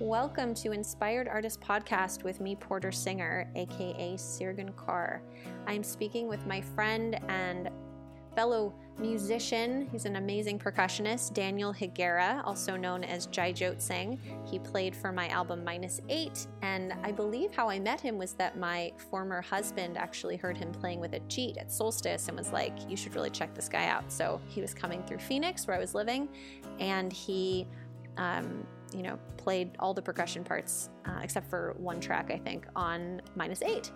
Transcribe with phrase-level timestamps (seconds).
[0.00, 5.20] Welcome to Inspired Artist Podcast with me, Porter Singer, aka Sirgun Kaur.
[5.68, 7.70] I'm speaking with my friend and
[8.34, 9.88] fellow musician.
[9.92, 14.18] He's an amazing percussionist, Daniel Higuera, also known as Jai Jot Singh.
[14.44, 18.32] He played for my album Minus Eight, and I believe how I met him was
[18.32, 22.72] that my former husband actually heard him playing with Ajeet at Solstice and was like,
[22.90, 24.10] You should really check this guy out.
[24.10, 26.28] So he was coming through Phoenix, where I was living,
[26.80, 27.68] and he
[28.16, 32.66] um, you know, played all the percussion parts uh, except for one track, I think,
[32.76, 33.90] on minus eight.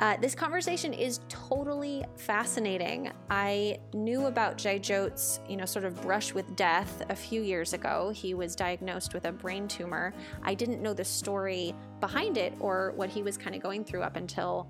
[0.00, 3.10] Uh, this conversation is totally fascinating.
[3.30, 7.72] I knew about Jai Jot's, you know, sort of brush with death a few years
[7.72, 8.10] ago.
[8.14, 10.12] He was diagnosed with a brain tumor.
[10.42, 14.02] I didn't know the story behind it or what he was kind of going through
[14.02, 14.68] up until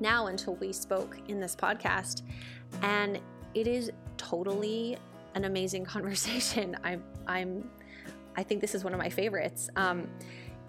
[0.00, 2.22] now, until we spoke in this podcast.
[2.82, 3.20] And
[3.54, 4.98] it is totally
[5.34, 6.76] an amazing conversation.
[6.84, 7.68] I'm, I'm
[8.38, 9.68] I think this is one of my favorites.
[9.74, 10.08] Um,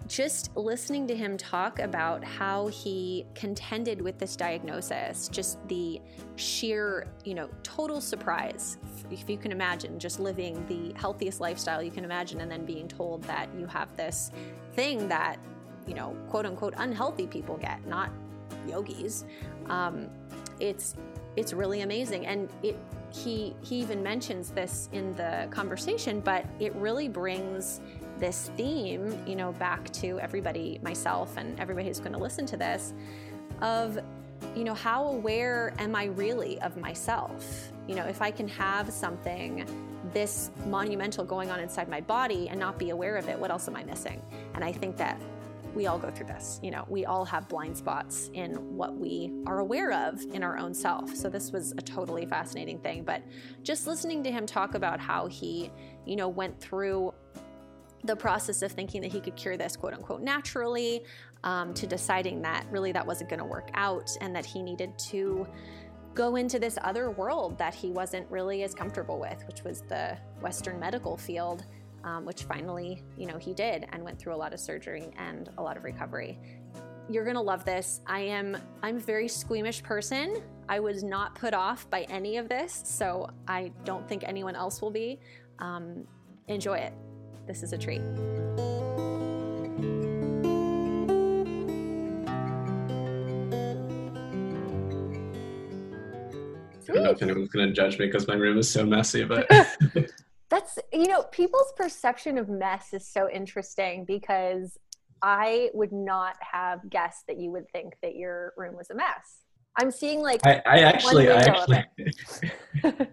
[0.08, 6.00] just listening to him talk about how he contended with this diagnosis, just the
[6.34, 8.78] sheer, you know, total surprise,
[9.12, 12.88] if you can imagine, just living the healthiest lifestyle you can imagine, and then being
[12.88, 14.32] told that you have this
[14.72, 15.36] thing that,
[15.86, 18.10] you know, quote unquote, unhealthy people get, not
[18.66, 19.24] yogis.
[19.68, 20.08] Um,
[20.58, 20.96] it's
[21.36, 22.76] it's really amazing, and it
[23.12, 27.80] he he even mentions this in the conversation, but it really brings
[28.18, 32.56] this theme, you know, back to everybody, myself and everybody who's going to listen to
[32.56, 32.92] this,
[33.62, 33.98] of
[34.54, 37.72] you know, how aware am I really of myself?
[37.86, 39.66] You know, if I can have something
[40.12, 43.68] this monumental going on inside my body and not be aware of it, what else
[43.68, 44.22] am I missing?
[44.54, 45.20] And I think that
[45.74, 46.60] we all go through this.
[46.62, 50.58] You know, we all have blind spots in what we are aware of in our
[50.58, 51.14] own self.
[51.14, 53.04] So this was a totally fascinating thing.
[53.04, 53.22] But
[53.62, 55.70] just listening to him talk about how he,
[56.06, 57.14] you know, went through
[58.04, 61.04] the process of thinking that he could cure this quote unquote naturally
[61.44, 64.98] um, to deciding that really that wasn't going to work out and that he needed
[64.98, 65.46] to
[66.14, 70.16] go into this other world that he wasn't really as comfortable with, which was the
[70.40, 71.64] Western medical field
[72.04, 75.50] um, which finally, you know, he did and went through a lot of surgery and
[75.58, 76.38] a lot of recovery.
[77.08, 78.00] You're gonna love this.
[78.06, 80.42] I am I'm a very squeamish person.
[80.68, 84.80] I was not put off by any of this, so I don't think anyone else
[84.80, 85.18] will be.
[85.58, 86.06] Um,
[86.46, 86.92] enjoy it.
[87.46, 88.02] This is a treat.
[96.88, 99.24] I don't know if anyone's going to judge me because my room is so messy,
[99.24, 99.48] but
[100.50, 104.78] that's you know people's perception of mess is so interesting because
[105.22, 109.44] i would not have guessed that you would think that your room was a mess.
[109.78, 111.84] I'm seeing like i, I actually i actually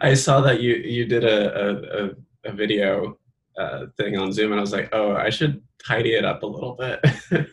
[0.00, 2.10] i saw that you you did a
[2.44, 3.16] a, a video
[3.56, 6.46] uh, thing on zoom and i was like oh i should tidy it up a
[6.46, 7.00] little bit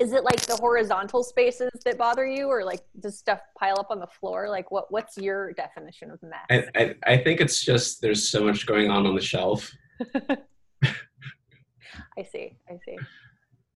[0.00, 3.88] is it like the horizontal spaces that bother you or like does stuff pile up
[3.90, 4.48] on the floor?
[4.48, 6.46] Like what what's your definition of mess?
[6.50, 9.70] I i, I think it's just there's so much going on on the shelf.
[12.18, 12.96] I see i see.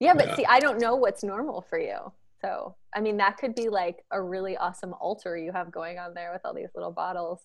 [0.01, 0.37] Yeah but yeah.
[0.37, 1.99] see i don't know what's normal for you.
[2.43, 6.15] So i mean that could be like a really awesome altar you have going on
[6.15, 7.43] there with all these little bottles.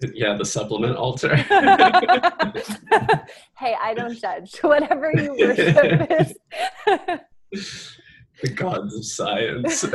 [0.00, 1.34] Yeah the supplement altar.
[3.58, 4.56] Hey i don't judge.
[4.62, 6.36] Whatever you worship is
[7.52, 9.80] the gods of science.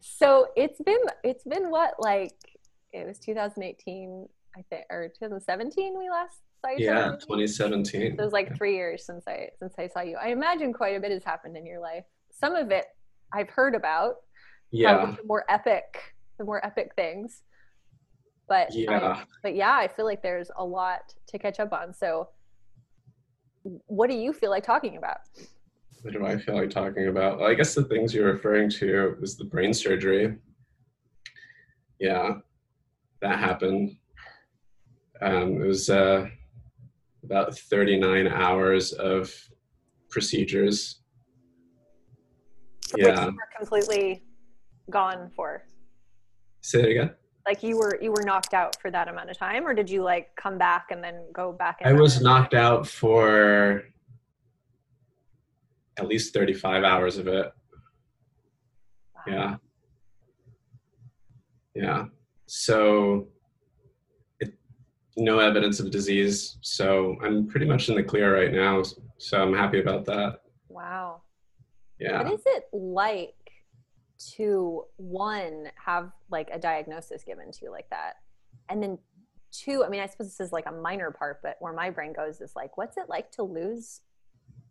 [0.00, 2.36] so it's been it's been what like
[2.92, 6.86] it was 2018 I think or 2017 we last saw you.
[6.86, 7.84] Yeah, 2017.
[8.16, 10.16] So it was like three years since I since I saw you.
[10.16, 12.04] I imagine quite a bit has happened in your life.
[12.30, 12.86] Some of it
[13.32, 14.16] I've heard about.
[14.70, 15.06] Yeah.
[15.06, 17.42] The more epic, the more epic things.
[18.48, 18.98] But yeah.
[18.98, 21.94] Um, but yeah, I feel like there's a lot to catch up on.
[21.94, 22.28] So
[23.86, 25.18] what do you feel like talking about?
[26.02, 27.38] What do I feel like talking about?
[27.38, 30.36] Well, I guess the things you're referring to was the brain surgery.
[32.00, 32.34] Yeah,
[33.20, 33.96] that happened.
[35.20, 36.26] Um, it was uh,
[37.22, 39.32] about 39 hours of
[40.10, 41.00] procedures.
[42.96, 43.30] Yeah.
[43.56, 44.24] completely
[44.90, 45.62] gone for.
[46.62, 47.10] Say it again
[47.46, 50.02] like you were you were knocked out for that amount of time or did you
[50.02, 53.82] like come back and then go back i was knocked out for
[55.98, 57.52] at least 35 hours of it.
[59.14, 59.22] Wow.
[59.26, 59.56] yeah.
[61.74, 62.04] Yeah.
[62.46, 63.28] So
[64.40, 64.52] it,
[65.16, 68.82] no evidence of disease so i'm pretty much in the clear right now
[69.18, 70.40] so i'm happy about that.
[70.68, 71.22] Wow.
[71.98, 72.22] Yeah.
[72.22, 73.34] What is it like
[74.34, 78.14] to one have like a diagnosis given to you like that
[78.68, 78.98] and then
[79.52, 82.12] two I mean, I suppose this is like a minor part, but where my brain
[82.12, 84.00] goes is like, what's it like to lose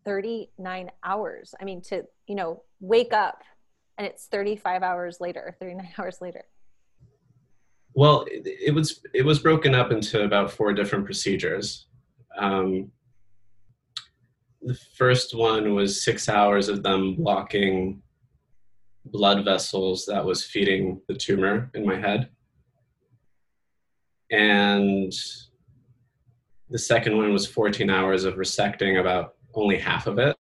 [0.04, 1.56] 39 hours?
[1.62, 3.44] I mean, to, you know, wake up
[3.98, 6.44] and it's 35 hours later, 39 hours later.
[7.94, 11.88] Well, it, was it was broken up into about four different procedures.
[12.38, 12.90] Um,
[14.62, 18.02] the first one was six hours of them blocking
[19.06, 22.30] blood vessels that was feeding the tumor in my head.
[24.32, 25.12] And
[26.70, 30.38] the second one was 14 hours of resecting about only half of it.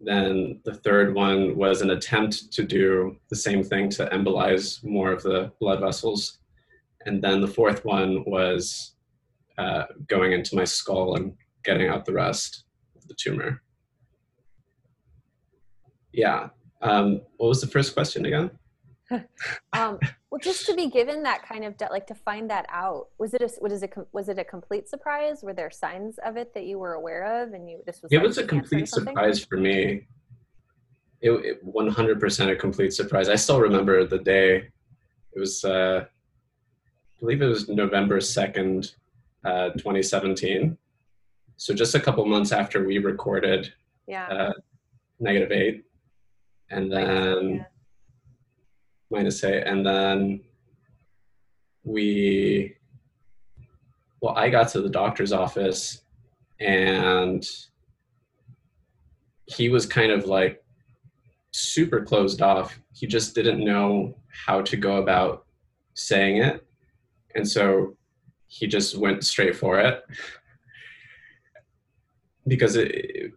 [0.00, 5.12] Then the third one was an attempt to do the same thing to embolize more
[5.12, 6.38] of the blood vessels.
[7.06, 8.94] And then the fourth one was
[9.58, 12.64] uh, going into my skull and getting out the rest
[12.96, 13.62] of the tumor.
[16.12, 16.48] Yeah.
[16.80, 18.50] Um, what was the first question again?
[19.72, 19.98] um,
[20.30, 23.32] well, just to be given that kind of de- like to find that out was
[23.32, 25.42] it a was it was it a complete surprise?
[25.42, 28.12] Were there signs of it that you were aware of, and you this was?
[28.12, 30.06] It was a complete surprise for me.
[31.20, 33.28] It, 100% a complete surprise.
[33.28, 34.68] I still remember the day.
[35.32, 38.94] It was, uh, I believe it was November 2nd,
[39.44, 40.78] uh, 2017.
[41.56, 43.72] So just a couple months after we recorded
[44.06, 44.26] yeah.
[44.28, 44.52] uh,
[45.18, 45.84] Negative Eight,
[46.70, 47.64] and then yeah.
[49.10, 50.40] minus eight, and then
[51.84, 52.74] we.
[54.20, 56.02] Well, I got to the doctor's office,
[56.60, 57.46] and
[59.46, 60.62] he was kind of like
[61.52, 62.78] super closed off.
[62.92, 64.16] He just didn't know
[64.46, 65.46] how to go about
[65.94, 66.66] saying it,
[67.34, 67.96] and so
[68.48, 70.02] he just went straight for it
[72.48, 73.32] because it, it,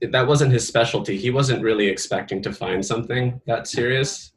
[0.00, 1.16] that wasn't his specialty.
[1.16, 4.32] He wasn't really expecting to find something that serious.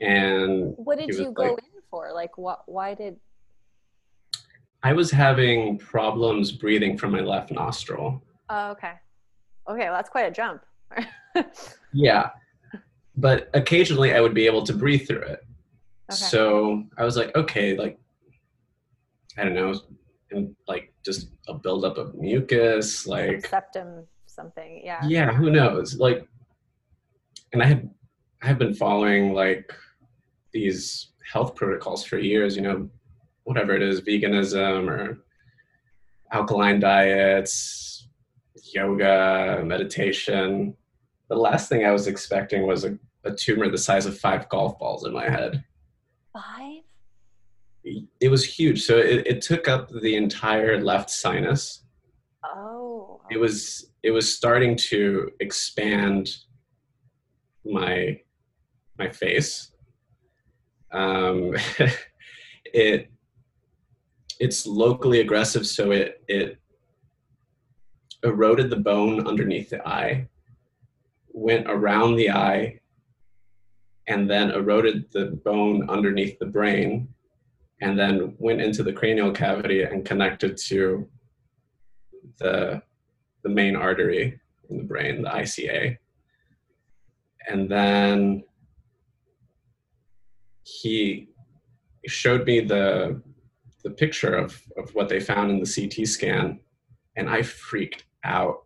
[0.00, 2.12] And what did you go like, in for?
[2.12, 2.62] Like, what?
[2.66, 3.16] Why did?
[4.82, 8.22] I was having problems breathing from my left nostril.
[8.50, 8.92] Oh, okay.
[9.68, 10.62] Okay, well, that's quite a jump.
[11.92, 12.30] yeah,
[13.16, 15.40] but occasionally I would be able to breathe through it.
[16.12, 16.16] Okay.
[16.16, 17.98] So I was like, okay, like
[19.38, 19.74] I don't know,
[20.30, 24.82] and like just a buildup of mucus, like septum something.
[24.84, 25.00] Yeah.
[25.06, 25.96] Yeah, who knows?
[25.98, 26.26] Like,
[27.52, 27.90] and I had
[28.42, 29.72] I have been following like
[30.52, 32.56] these health protocols for years.
[32.56, 32.88] You know,
[33.44, 35.24] whatever it is, veganism or
[36.32, 38.08] alkaline diets,
[38.72, 40.76] yoga, meditation.
[41.28, 44.78] The last thing I was expecting was a, a tumor the size of five golf
[44.78, 45.64] balls in my head.
[46.32, 46.82] Five?
[48.20, 48.82] It was huge.
[48.82, 51.84] So it, it took up the entire left sinus.
[52.44, 53.20] Oh.
[53.30, 56.28] It was it was starting to expand
[57.64, 58.20] my
[58.98, 59.72] my face.
[60.92, 61.56] Um,
[62.66, 63.10] it
[64.38, 66.58] it's locally aggressive, so it it
[68.22, 70.28] eroded the bone underneath the eye,
[71.32, 72.80] went around the eye,
[74.06, 77.08] and then eroded the bone underneath the brain,
[77.80, 81.08] and then went into the cranial cavity and connected to
[82.38, 82.82] the
[83.44, 85.96] the main artery in the brain, the ICA.
[87.46, 88.42] And then
[90.64, 91.28] he
[92.06, 93.22] showed me the
[93.84, 96.58] the picture of, of what they found in the CT scan,
[97.16, 98.64] and I freaked out.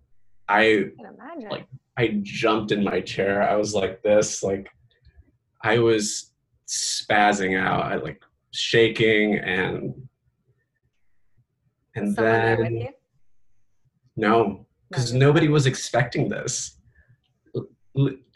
[0.48, 3.42] I, I like I jumped in my chair.
[3.42, 4.70] I was like this, like
[5.62, 6.30] I was
[6.68, 7.82] spazzing out.
[7.82, 10.08] I like shaking and
[11.96, 12.88] and Someone then
[14.16, 16.78] no because nobody was expecting this.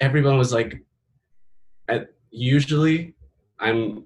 [0.00, 0.84] Everyone was like,
[2.30, 3.14] usually
[3.58, 4.04] I'm,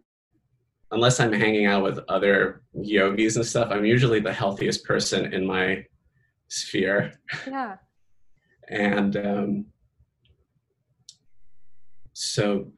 [0.90, 5.46] unless I'm hanging out with other yogis and stuff, I'm usually the healthiest person in
[5.46, 5.84] my
[6.48, 7.12] sphere.
[7.46, 7.76] Yeah.
[8.68, 9.66] and um,
[12.12, 12.70] so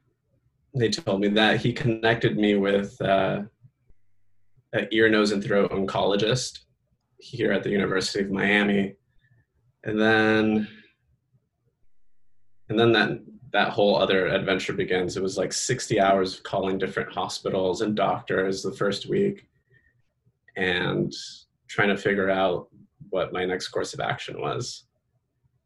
[0.75, 3.41] they told me that he connected me with uh,
[4.73, 6.59] an ear, nose, and throat oncologist
[7.17, 8.95] here at the University of Miami
[9.83, 10.67] and then
[12.69, 13.19] and then that
[13.51, 15.17] that whole other adventure begins.
[15.17, 19.47] It was like 60 hours of calling different hospitals and doctors the first week
[20.55, 21.11] and
[21.67, 22.67] trying to figure out
[23.09, 24.85] what my next course of action was.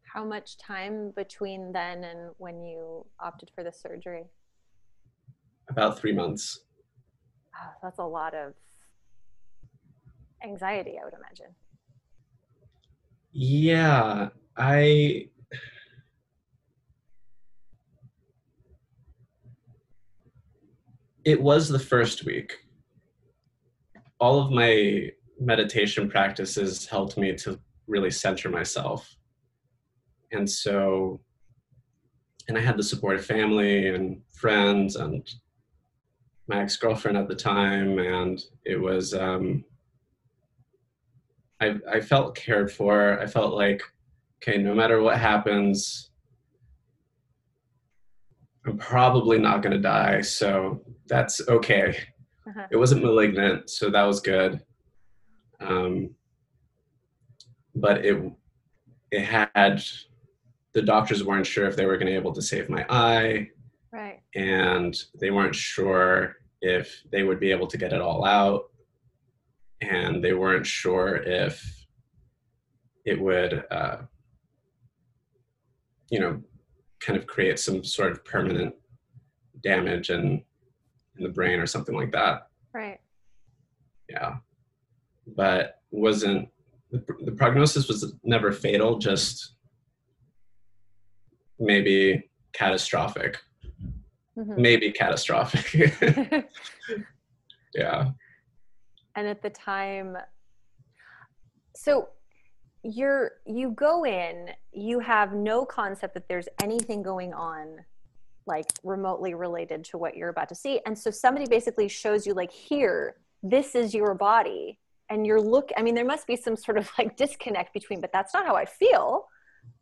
[0.04, 4.24] How much time between then and when you opted for the surgery?
[5.68, 6.60] About three months.
[7.54, 8.54] Oh, that's a lot of
[10.44, 11.54] anxiety i would imagine
[13.34, 15.28] yeah, I
[21.24, 22.54] it was the first week.
[24.20, 25.10] all of my
[25.40, 29.16] meditation practices helped me to really center myself.
[30.32, 31.20] And so,
[32.48, 35.28] and I had the support of family and friends and
[36.48, 39.64] my ex girlfriend at the time, and it was, um,
[41.64, 43.18] I, I felt cared for.
[43.20, 43.82] I felt like,
[44.42, 46.10] okay, no matter what happens,
[48.66, 51.96] I'm probably not going to die, so that's okay.
[52.46, 52.66] Uh-huh.
[52.70, 54.60] It wasn't malignant, so that was good.
[55.60, 56.10] Um,
[57.74, 58.22] but it
[59.10, 59.82] it had
[60.72, 63.48] the doctors weren't sure if they were going to be able to save my eye,
[63.92, 64.20] right?
[64.34, 68.70] And they weren't sure if they would be able to get it all out,
[69.80, 71.86] and they weren't sure if
[73.04, 73.98] it would, uh,
[76.10, 76.42] you know,
[77.00, 78.74] kind of create some sort of permanent
[79.62, 80.42] damage in
[81.16, 82.48] in the brain or something like that.
[82.72, 82.98] Right.
[84.08, 84.36] Yeah.
[85.26, 86.48] But wasn't
[86.90, 89.54] the, the prognosis was never fatal, just
[91.58, 93.38] maybe catastrophic.
[94.36, 94.60] Mm-hmm.
[94.60, 95.94] Maybe catastrophic.
[97.74, 98.10] yeah.
[99.16, 100.16] And at the time,
[101.76, 102.08] so
[102.84, 107.78] you're you go in you have no concept that there's anything going on
[108.46, 110.78] like remotely related to what you're about to see.
[110.84, 114.78] And so somebody basically shows you like here this is your body.
[115.08, 118.12] And you're look i mean there must be some sort of like disconnect between but
[118.12, 119.28] that's not how i feel.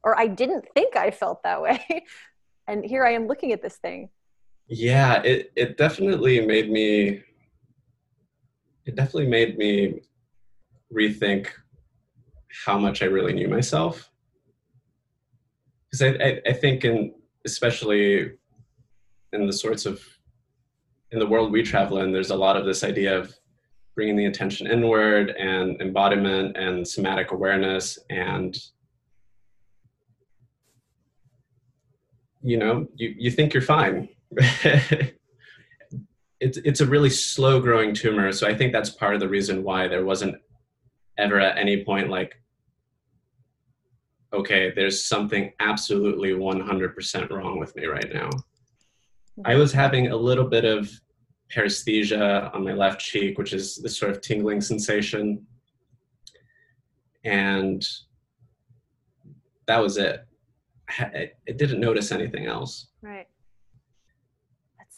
[0.05, 2.05] Or i didn't think i felt that way.
[2.69, 4.09] And here i am looking at this thing.
[4.69, 7.25] Yeah it it definitely made me
[8.87, 10.01] it definitely made me
[10.93, 11.49] rethink
[12.65, 14.11] how much I really knew myself.
[15.91, 18.33] Because I, I, I think in especially
[19.33, 20.01] in the sorts of
[21.11, 23.35] in the world we travel in, there's a lot of this idea of
[23.95, 28.59] bringing the attention inward and embodiment and somatic awareness and
[32.41, 34.09] you know you, you think you're fine
[36.43, 39.63] it's it's a really slow growing tumor so i think that's part of the reason
[39.63, 40.35] why there wasn't
[41.19, 42.43] ever at any point like
[44.33, 48.31] okay, there's something absolutely 100% wrong with me right now.
[49.45, 50.91] I was having a little bit of
[51.55, 55.47] paresthesia on my left cheek, which is this sort of tingling sensation.
[57.25, 57.87] And
[59.67, 60.27] that was it.
[60.89, 62.89] I, didn't notice anything else.
[63.01, 63.27] Right.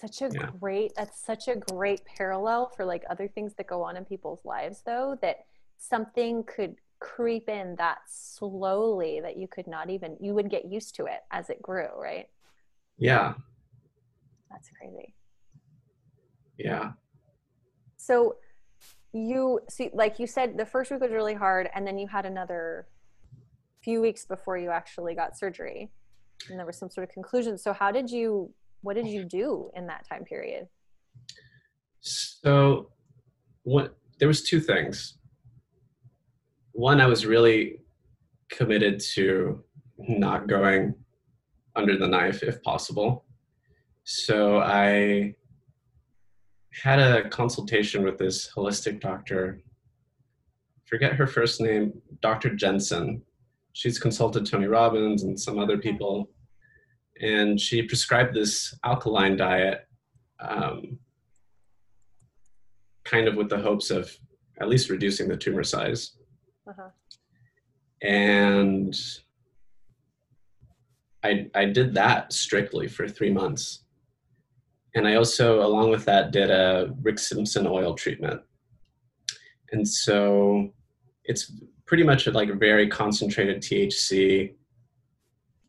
[0.06, 0.50] Such a yeah.
[0.60, 4.44] great, that's such a great parallel for like other things that go on in people's
[4.44, 5.46] lives, though, that
[5.78, 10.94] something could creep in that slowly that you could not even you would get used
[10.94, 12.28] to it as it grew right?
[12.96, 13.34] Yeah.
[14.50, 15.14] That's crazy.
[16.58, 16.92] Yeah.
[17.98, 18.36] So
[19.12, 22.24] you see like you said the first week was really hard and then you had
[22.24, 22.86] another
[23.82, 25.90] few weeks before you actually got surgery
[26.48, 27.58] and there was some sort of conclusion.
[27.58, 28.50] So how did you
[28.84, 30.68] what did you do in that time period
[32.00, 32.90] so
[33.64, 35.18] what there was two things
[36.74, 37.76] one, I was really
[38.50, 39.62] committed to
[39.96, 40.94] not going
[41.76, 43.24] under the knife if possible.
[44.02, 45.36] So I
[46.82, 49.62] had a consultation with this holistic doctor.
[50.84, 52.56] Forget her first name, Dr.
[52.56, 53.22] Jensen.
[53.72, 56.28] She's consulted Tony Robbins and some other people.
[57.20, 59.86] And she prescribed this alkaline diet,
[60.40, 60.98] um,
[63.04, 64.10] kind of with the hopes of
[64.60, 66.12] at least reducing the tumor size.
[66.68, 66.88] Uh-huh.
[68.02, 68.94] And
[71.22, 73.84] I, I did that strictly for three months.
[74.94, 78.40] And I also, along with that, did a Rick Simpson oil treatment.
[79.72, 80.72] And so
[81.24, 81.52] it's
[81.86, 84.54] pretty much like a very concentrated THC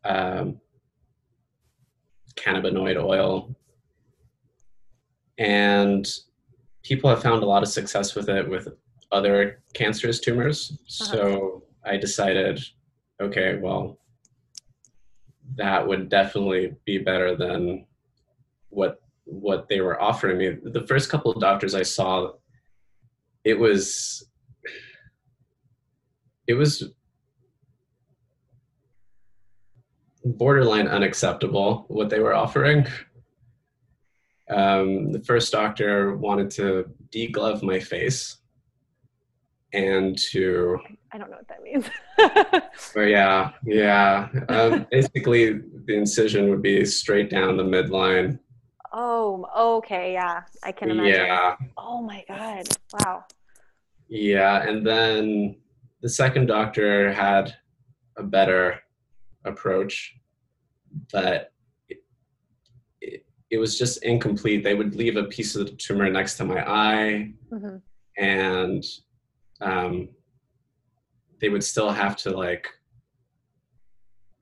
[0.04, 0.60] um,
[2.36, 3.54] cannabinoid oil.
[5.38, 6.08] And
[6.82, 8.68] people have found a lot of success with it with
[9.12, 10.72] other cancerous tumors.
[10.72, 11.12] Uh-huh.
[11.12, 12.62] So I decided,
[13.20, 13.98] okay, well,
[15.56, 17.86] that would definitely be better than
[18.68, 20.56] what what they were offering me.
[20.62, 22.32] The first couple of doctors I saw,
[23.44, 24.28] it was
[26.46, 26.92] it was
[30.32, 32.86] borderline unacceptable what they were offering.
[34.50, 38.36] Um, the first doctor wanted to deglove my face
[39.72, 40.78] and to
[41.12, 41.88] I don't know what that means.
[42.94, 44.28] but yeah, yeah.
[44.48, 45.52] Um, basically,
[45.86, 48.38] the incision would be straight down the midline.
[48.92, 49.46] Oh,
[49.78, 51.26] okay, yeah, I can imagine.
[51.26, 51.56] Yeah.
[51.76, 52.68] Oh my god!
[52.92, 53.24] Wow.
[54.08, 55.56] Yeah, and then
[56.00, 57.54] the second doctor had
[58.16, 58.80] a better
[59.46, 60.16] approach,
[61.12, 61.52] but
[61.88, 61.98] it,
[63.00, 64.62] it, it was just incomplete.
[64.62, 67.76] They would leave a piece of the tumor next to my eye, hmm
[68.18, 68.82] and
[69.60, 70.08] um,
[71.38, 72.66] they would still have to like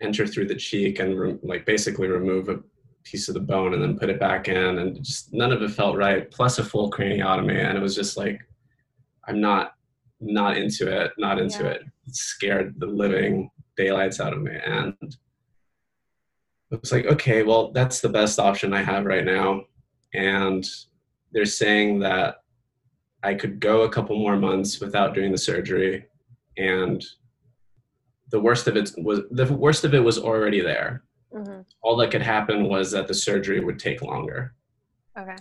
[0.00, 2.61] enter through the cheek and re- like basically remove a
[3.02, 5.70] piece of the bone and then put it back in and just none of it
[5.73, 8.40] felt right plus a full craniotomy and it was just like
[9.26, 9.75] i'm not
[10.20, 11.70] not into it not into Yeah.
[11.70, 11.82] it
[12.12, 14.95] scared the living daylights out of me and
[16.71, 19.62] it was like okay well that's the best option i have right now.
[20.14, 20.64] And
[21.33, 22.43] they're saying that
[23.23, 26.07] i could go a couple more months without doing the surgery.
[26.57, 27.04] And
[28.31, 31.02] the worst of it was the worst of it was already there.
[31.33, 34.54] Hmm all that could happen was that the surgery would take longer.
[35.16, 35.37] Okay.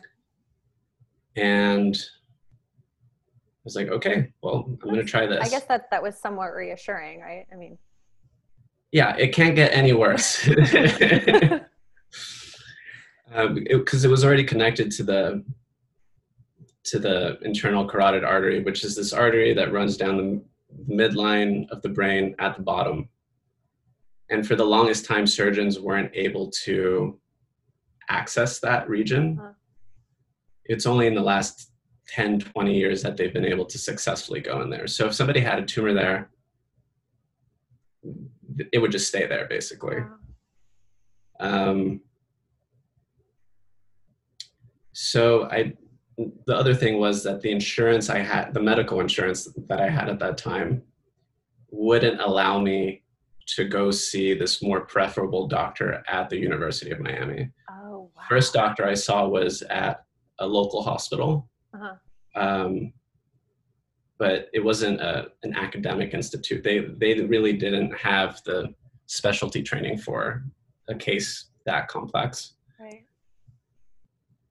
[1.36, 5.44] and i was like okay well i'm going to try this.
[5.44, 7.48] I guess that that was somewhat reassuring, right?
[7.52, 7.80] I mean,
[8.94, 10.48] yeah it can't get any worse.
[13.36, 15.44] Um, because it, was already connected to the
[16.84, 21.82] to the internal carotid artery which is this artery that runs down the midline of
[21.82, 23.10] the brain at the bottom.
[24.30, 27.20] And for the longest time surgeons weren't able to
[28.10, 29.40] access that region.
[29.42, 29.54] Huh.
[30.66, 31.72] it's only in the last
[32.10, 34.86] 10 20 years that they've been able to successfully go in there.
[34.86, 36.30] So if somebody had a tumor there
[38.72, 39.98] it would just stay there basically
[41.40, 41.70] wow.
[41.70, 42.02] um,
[44.92, 45.74] so I,
[46.46, 50.08] the other thing was that the insurance I had, the medical insurance that I had
[50.10, 50.84] at that time,
[51.72, 53.02] wouldn't allow me
[53.48, 57.50] to go see this more preferable doctor at the University of Miami.
[57.72, 58.24] oh wow.
[58.30, 60.06] First doctor I saw was at
[60.40, 61.96] a local hospital, Uh-huh.
[62.40, 62.94] um,
[64.18, 66.64] but it wasn't a, an academic institute.
[66.64, 68.74] They they really didn't have the
[69.06, 70.44] specialty training for
[70.88, 72.54] a case that complex.
[72.80, 73.06] Right.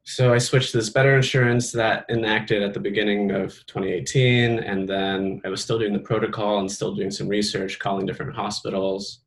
[0.05, 4.89] So I switched to this better insurance that enacted at the beginning of 2018, and
[4.89, 9.21] then I was still doing the protocol and still doing some research, calling different hospitals.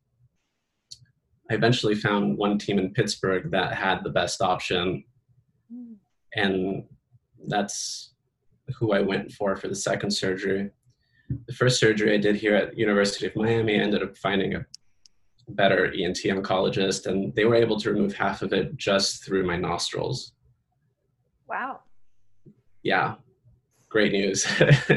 [1.50, 5.04] I eventually found one team in Pittsburgh that had the best option,
[5.72, 5.96] Mm.
[6.34, 6.84] and
[7.48, 8.12] that's
[8.78, 10.70] who I went for for the second surgery.
[11.46, 14.64] The first surgery I did here at University of Miami, I ended up finding a
[15.48, 19.56] better ENT oncologist, and they were able to remove half of it just through my
[19.56, 20.32] nostrils.
[21.48, 21.80] Wow.
[22.82, 23.14] Yeah,
[23.88, 24.46] great news.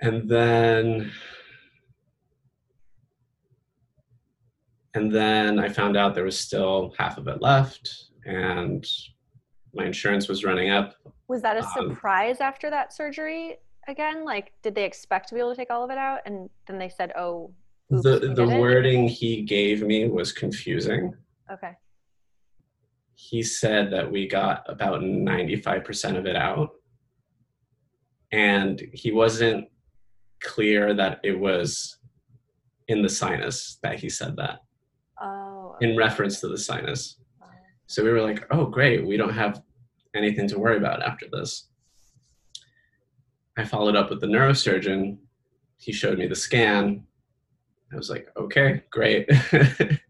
[0.00, 1.10] and then
[4.94, 8.86] and then I found out there was still half of it left, and
[9.74, 10.94] my insurance was running up.
[11.28, 13.56] Was that a Um, surprise after that surgery
[13.88, 14.24] again?
[14.24, 16.78] Like, did they expect to be able to take all of it out, and then
[16.78, 17.52] they said, "Oh,
[17.92, 18.60] oops, the the did it?
[18.60, 21.14] wording he gave me was confusing.
[21.50, 21.72] Okay.
[23.14, 26.70] He said that we got about 95% of it out.
[28.32, 29.68] And he wasn't
[30.40, 31.98] clear that it was
[32.88, 34.60] in the sinus that he said that,
[35.20, 35.76] Oh.
[35.80, 37.18] in reference to the sinus.
[37.86, 39.62] So we were like, oh, great, we don't have
[40.16, 41.68] anything to worry about after this.
[43.56, 45.18] I followed up with the neurosurgeon.
[45.78, 47.04] He showed me the scan.
[47.92, 49.30] I was like, okay, great.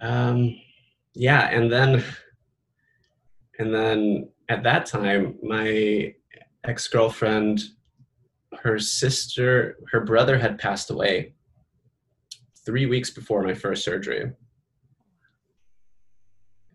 [0.00, 0.56] um,
[1.14, 2.04] yeah, and then,
[3.58, 6.14] and then at that time, my
[6.64, 7.62] ex girlfriend,
[8.62, 11.34] her sister, her brother had passed away
[12.64, 14.32] three weeks before my first surgery.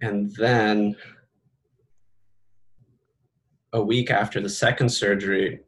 [0.01, 0.95] And then
[3.73, 5.59] a week after the second surgery,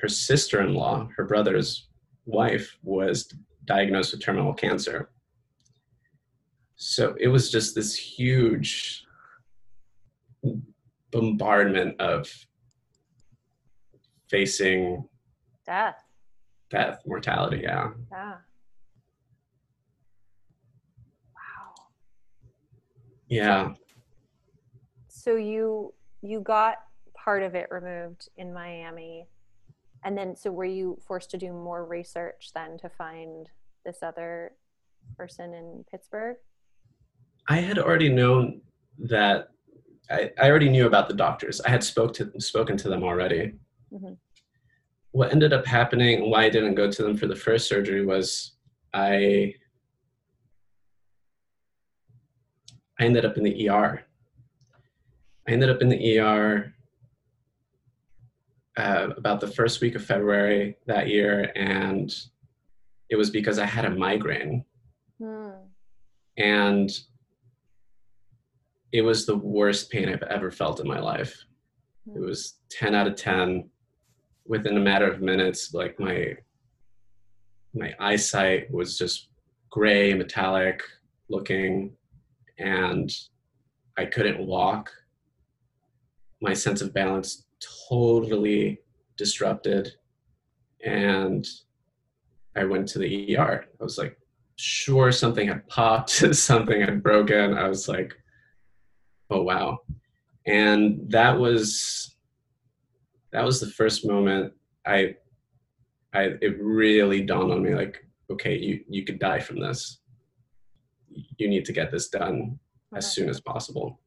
[0.00, 1.88] her sister in law, her brother's
[2.24, 3.32] wife, was
[3.64, 5.10] diagnosed with terminal cancer.
[6.76, 9.04] So it was just this huge
[11.10, 12.32] bombardment of
[14.30, 15.04] facing
[15.66, 16.02] Death.
[16.70, 17.60] death, mortality.
[17.64, 17.90] Yeah.
[18.10, 18.34] Yeah.
[23.30, 23.72] Yeah.
[25.08, 26.76] So you you got
[27.14, 29.28] part of it removed in Miami,
[30.04, 33.48] and then so were you forced to do more research then to find
[33.84, 34.52] this other
[35.16, 36.36] person in Pittsburgh?
[37.48, 38.60] I had already known
[38.98, 39.48] that
[40.10, 41.60] I, I already knew about the doctors.
[41.60, 43.54] I had spoke to spoken to them already.
[43.92, 44.16] Mhm.
[45.12, 48.56] What ended up happening, why I didn't go to them for the first surgery was
[48.92, 49.54] I
[53.00, 54.04] I ended up in the ER.
[55.48, 56.74] I ended up in the ER
[58.76, 62.14] uh, about the first week of February that year, and
[63.08, 64.66] it was because I had a migraine.
[65.18, 65.50] Hmm.
[66.36, 66.90] And
[68.92, 71.42] it was the worst pain I've ever felt in my life.
[72.06, 72.18] Hmm.
[72.18, 73.70] It was 10 out of 10.
[74.46, 76.36] Within a matter of minutes, like my
[77.72, 79.28] my eyesight was just
[79.70, 80.82] gray, metallic
[81.28, 81.96] looking,
[82.60, 83.10] and
[83.96, 84.90] I couldn't walk.
[86.40, 87.46] My sense of balance
[87.88, 88.80] totally
[89.16, 89.92] disrupted.
[90.84, 91.46] And
[92.56, 93.64] I went to the ER.
[93.80, 94.18] I was like,
[94.56, 97.56] sure, something had popped, something had broken.
[97.56, 98.14] I was like,
[99.30, 99.80] oh, wow.
[100.46, 102.16] And that was
[103.32, 104.52] that was the first moment
[104.86, 105.16] I
[106.12, 109.99] I it really dawned on me like okay you you could die from this
[111.36, 112.58] you need to get this done
[112.92, 112.98] okay.
[112.98, 114.00] as soon as possible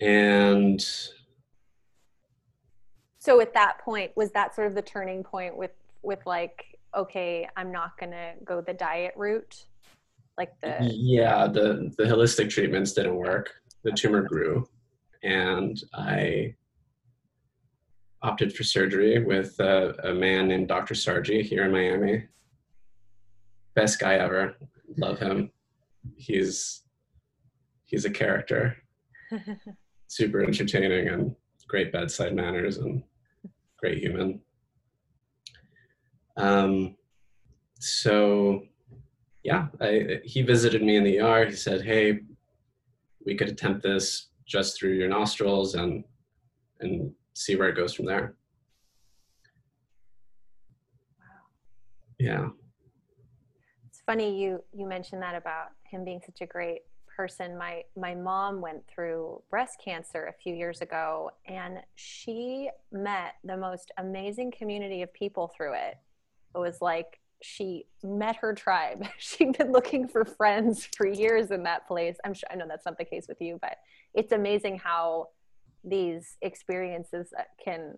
[0.00, 0.84] and
[3.18, 7.48] so at that point was that sort of the turning point with with like okay
[7.56, 9.64] i'm not going to go the diet route
[10.36, 14.68] like the yeah the the holistic treatments didn't work the tumor grew
[15.22, 16.54] and i
[18.24, 20.94] opted for surgery with a, a man named Dr.
[20.94, 22.24] Sargi here in Miami.
[23.74, 24.56] Best guy ever.
[24.96, 25.50] Love him.
[26.16, 26.82] He's
[27.84, 28.76] he's a character.
[30.06, 31.34] Super entertaining and
[31.66, 33.02] great bedside manners and
[33.78, 34.40] great human.
[36.36, 36.96] Um,
[37.78, 38.62] so
[39.42, 41.46] yeah, I, he visited me in the ER.
[41.46, 42.20] He said, "Hey,
[43.24, 46.04] we could attempt this just through your nostrils and
[46.80, 48.34] and see where it goes from there.
[51.18, 51.26] Wow.
[52.18, 52.48] Yeah.
[54.06, 56.82] Funny you you mentioned that about him being such a great
[57.16, 57.56] person.
[57.56, 63.56] My my mom went through breast cancer a few years ago and she met the
[63.56, 65.96] most amazing community of people through it.
[66.54, 69.06] It was like she met her tribe.
[69.18, 72.16] She'd been looking for friends for years in that place.
[72.24, 73.78] I'm sure I know that's not the case with you, but
[74.14, 75.28] it's amazing how
[75.84, 77.94] these experiences can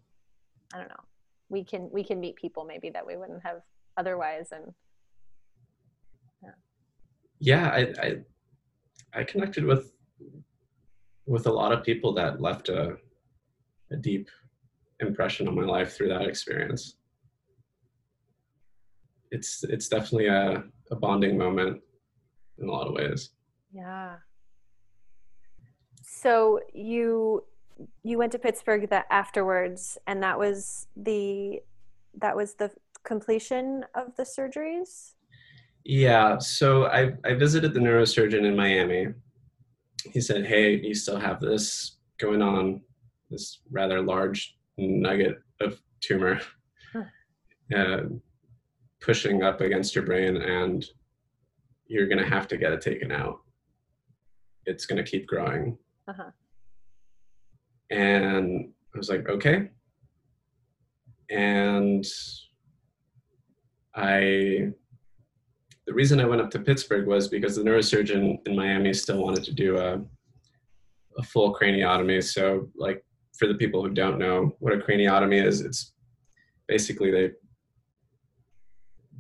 [0.74, 1.04] i don't know
[1.48, 3.60] we can we can meet people maybe that we wouldn't have
[3.96, 4.74] otherwise and
[7.38, 8.16] yeah I, I
[9.12, 9.92] i connected with
[11.26, 12.96] with a lot of people that left a,
[13.90, 14.28] a deep
[15.00, 16.96] impression on my life through that experience.
[19.30, 21.82] It's it's definitely a, a bonding moment
[22.58, 23.30] in a lot of ways.
[23.72, 24.16] Yeah.
[26.02, 27.44] So you
[28.04, 31.60] you went to Pittsburgh that afterwards, and that was the
[32.18, 32.70] that was the
[33.02, 35.14] completion of the surgeries.
[35.88, 39.14] Yeah, so I I visited the neurosurgeon in Miami.
[40.12, 42.80] He said, "Hey, you still have this going on,
[43.30, 46.40] this rather large nugget of tumor,
[46.92, 47.04] huh.
[47.74, 48.00] uh,
[49.00, 50.84] pushing up against your brain, and
[51.86, 53.38] you're gonna have to get it taken out.
[54.64, 56.30] It's gonna keep growing." Uh-huh.
[57.90, 59.70] And I was like, okay.
[61.30, 62.04] And
[63.94, 64.72] I,
[65.86, 69.44] the reason I went up to Pittsburgh was because the neurosurgeon in Miami still wanted
[69.44, 70.00] to do a,
[71.18, 72.22] a full craniotomy.
[72.22, 73.04] So, like,
[73.38, 75.92] for the people who don't know what a craniotomy is, it's
[76.66, 77.30] basically they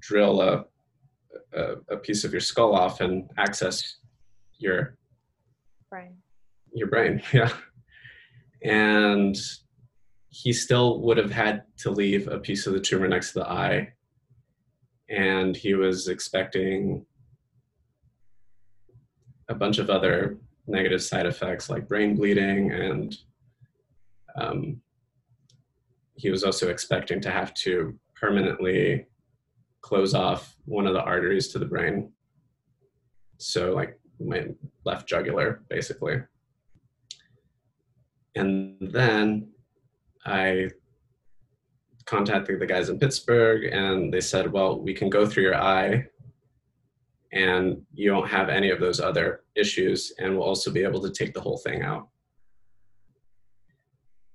[0.00, 0.64] drill a,
[1.54, 3.98] a, a piece of your skull off and access
[4.58, 4.96] your
[5.90, 6.16] brain.
[6.72, 7.52] Your brain, yeah
[8.66, 9.36] and
[10.28, 13.48] he still would have had to leave a piece of the tumor next to the
[13.48, 13.92] eye
[15.08, 17.04] and he was expecting
[19.48, 23.16] a bunch of other negative side effects like brain bleeding and
[24.36, 24.80] um,
[26.16, 29.06] he was also expecting to have to permanently
[29.82, 32.10] close off one of the arteries to the brain.
[33.38, 34.48] So like my
[34.84, 36.22] left jugular basically.
[38.34, 39.48] And then
[40.24, 40.70] I
[42.06, 46.06] contacted the guys in Pittsburgh and they said, well, we can go through your eye
[47.32, 51.10] and you don't have any of those other issues and we'll also be able to
[51.10, 52.08] take the whole thing out.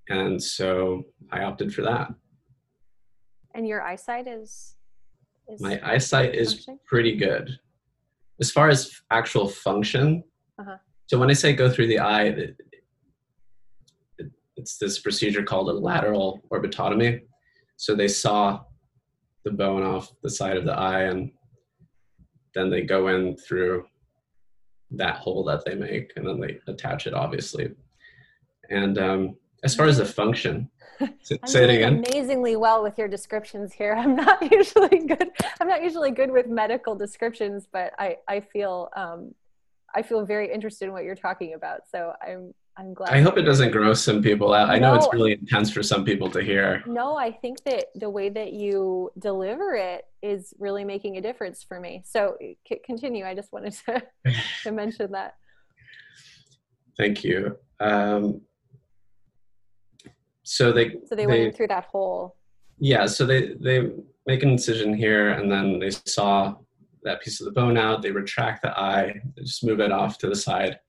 [0.10, 2.14] And so I opted for that.
[3.56, 4.76] And your eyesight is,
[5.48, 7.58] is my eyesight is pretty good.
[8.40, 10.24] As far as actual function,
[10.60, 10.78] uh-huh.
[11.08, 12.54] so when I say go through the eye,
[14.58, 17.22] it's this procedure called a lateral orbitotomy.
[17.82, 18.60] So they saw
[19.44, 21.32] the bone off the side of the eye and
[22.54, 23.86] then they go in through
[24.92, 27.72] that hole that they make and then they attach it obviously.
[28.70, 30.70] And um, as far as the function,
[31.24, 32.06] say it again.
[32.08, 33.96] amazingly well with your descriptions here.
[33.96, 35.32] I'm not usually good.
[35.60, 39.34] I'm not usually good with medical descriptions, but I I feel um,
[39.96, 41.90] I feel very interested in what you're talking about.
[41.92, 43.12] So I'm I'm glad.
[43.14, 44.70] I hope it doesn't gross some people out.
[44.70, 46.84] I know it's really intense for some people to hear.
[46.88, 51.64] No, I think that the way that you deliver it is really making a difference
[51.64, 52.04] for me.
[52.06, 53.26] So c- continue.
[53.26, 54.02] I just wanted to,
[54.64, 55.36] to mention that.
[56.98, 57.58] Thank you.
[57.80, 58.42] Um,
[60.44, 62.36] so they So they, went in through that hole.
[62.80, 63.92] yeah so they they
[64.26, 66.56] make an incision here and then they saw
[67.04, 70.18] that piece of the bone out they retract the eye they just move it off
[70.18, 70.80] to the side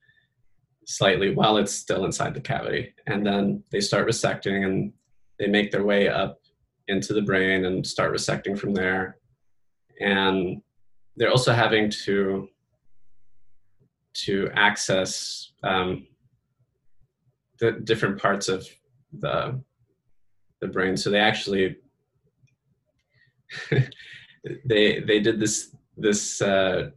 [0.84, 2.94] slightly while it's still inside the cavity.
[3.06, 4.92] And then they start resecting and
[5.38, 6.40] they make their way up
[6.88, 9.18] into the brain and start resecting from there.
[10.00, 10.62] And
[11.16, 12.48] they're also having to
[14.14, 16.06] to access um,
[17.60, 18.66] the different parts of
[19.12, 19.60] the
[20.60, 20.96] the brain.
[20.96, 21.76] So they actually
[23.70, 26.90] they they did this this uh,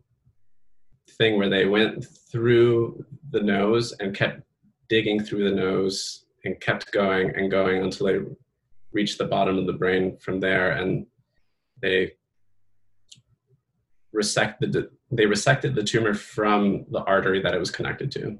[1.17, 4.41] thing where they went through the nose and kept
[4.87, 8.19] digging through the nose and kept going and going until they
[8.93, 11.05] reached the bottom of the brain from there and
[11.81, 12.13] they
[14.15, 18.37] resected the, they resected the tumor from the artery that it was connected to.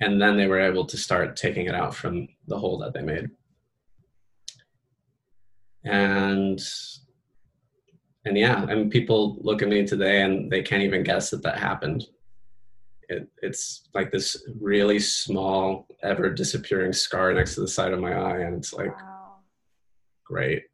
[0.00, 3.02] And then they were able to start taking it out from the hole that they
[3.02, 3.28] made.
[5.84, 6.60] And
[8.24, 11.56] and yeah and people look at me today and they can't even guess that that
[11.58, 12.04] happened
[13.08, 18.12] it, it's like this really small ever disappearing scar next to the side of my
[18.12, 19.36] eye and it's like Wow.
[20.24, 20.64] great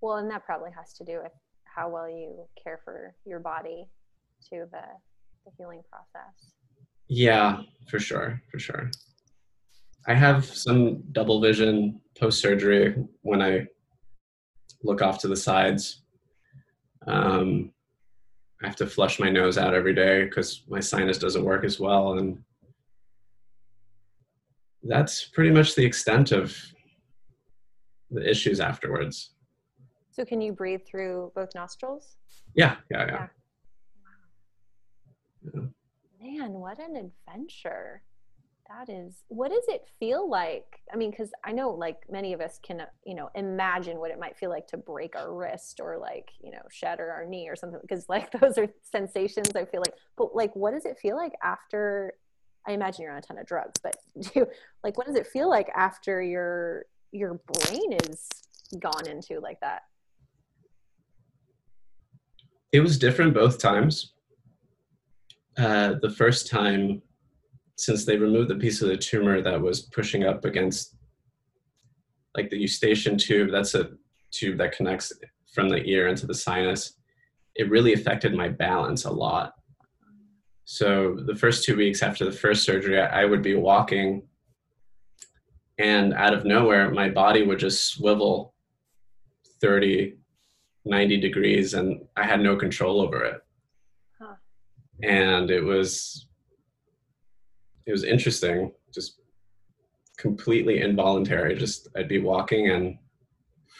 [0.00, 1.32] Well, and that probably has to do with
[1.64, 3.88] how well you care for your body
[4.50, 4.82] to the,
[5.46, 6.52] the healing process.
[7.08, 8.90] yeah for sure for sure
[10.06, 13.66] i have some double vision post surgery when i
[14.82, 16.02] look off to the sides
[17.06, 17.72] um,
[18.62, 21.80] i have to flush my nose out every day because my sinus doesn't work as
[21.80, 22.38] well and
[24.84, 26.56] that's pretty much the extent of
[28.10, 29.30] the issues afterwards.
[30.10, 32.16] So can you breathe through both nostrils?
[32.54, 33.26] yeah yeah yeah.
[36.20, 38.02] Man, what an adventure.
[38.78, 40.80] That is, what does it feel like?
[40.92, 44.18] I mean, because I know like many of us can, you know, imagine what it
[44.18, 47.56] might feel like to break our wrist or like, you know, shatter our knee or
[47.56, 49.94] something, because like those are sensations I feel like.
[50.16, 52.14] But like, what does it feel like after?
[52.66, 53.96] I imagine you're on a ton of drugs, but
[54.34, 54.46] do
[54.82, 58.28] like, what does it feel like after your your brain is
[58.78, 59.82] gone into like that?
[62.72, 64.14] it was different both times.
[65.58, 67.02] Uh, the first time,
[67.76, 70.96] since they removed the piece of the tumor that was pushing up against,
[72.36, 73.90] like the eustachian tube, that's a
[74.30, 75.12] tube that connects
[75.52, 76.94] from the ear into the sinus,
[77.54, 79.54] it really affected my balance a lot.
[80.64, 84.22] So the first two weeks after the first surgery, I, would be walking,
[85.78, 88.54] and out of nowhere, my body would just swivel
[89.60, 90.14] 30,
[90.84, 93.40] 90 degrees and I had no control over it.
[94.18, 94.34] Huh.
[95.02, 96.26] And it was
[97.86, 99.20] it was interesting, just
[100.16, 101.56] completely involuntary.
[101.56, 102.98] Just I'd be walking and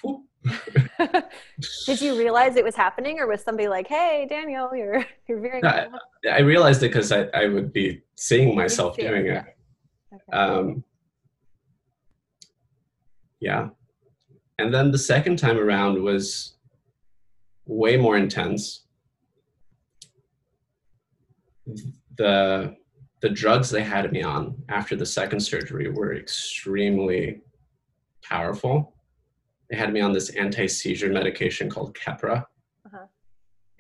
[0.03, 0.23] whoop.
[1.87, 5.63] Did you realize it was happening, or was somebody like, "Hey, Daniel, you're you're veering"?
[5.63, 9.45] No, off?" I realized it because I, I would be seeing myself see doing yeah.
[9.45, 9.57] it.
[10.15, 10.37] Okay.
[10.37, 10.85] Um,
[13.41, 13.69] yeah.
[14.59, 16.55] And then the second time around was
[17.67, 18.85] way more intense.
[22.17, 22.77] The
[23.23, 27.41] the drugs they had me on after the second surgery were extremely
[28.23, 28.95] powerful.
[29.71, 32.45] They had me on this anti-seizure medication called Keppra.
[32.87, 33.07] Uh-huh.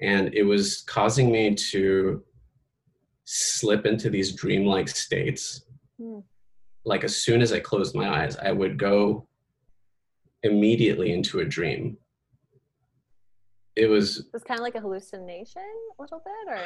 [0.00, 2.22] And it was causing me to
[3.24, 5.64] slip into these dreamlike states
[5.98, 6.20] Hmm.
[6.84, 9.28] like as soon as I closed my eyes, I would go
[10.42, 11.96] immediately into a dream.
[13.76, 15.62] It was It was kind of like a hallucination,
[15.98, 16.60] a little bit, or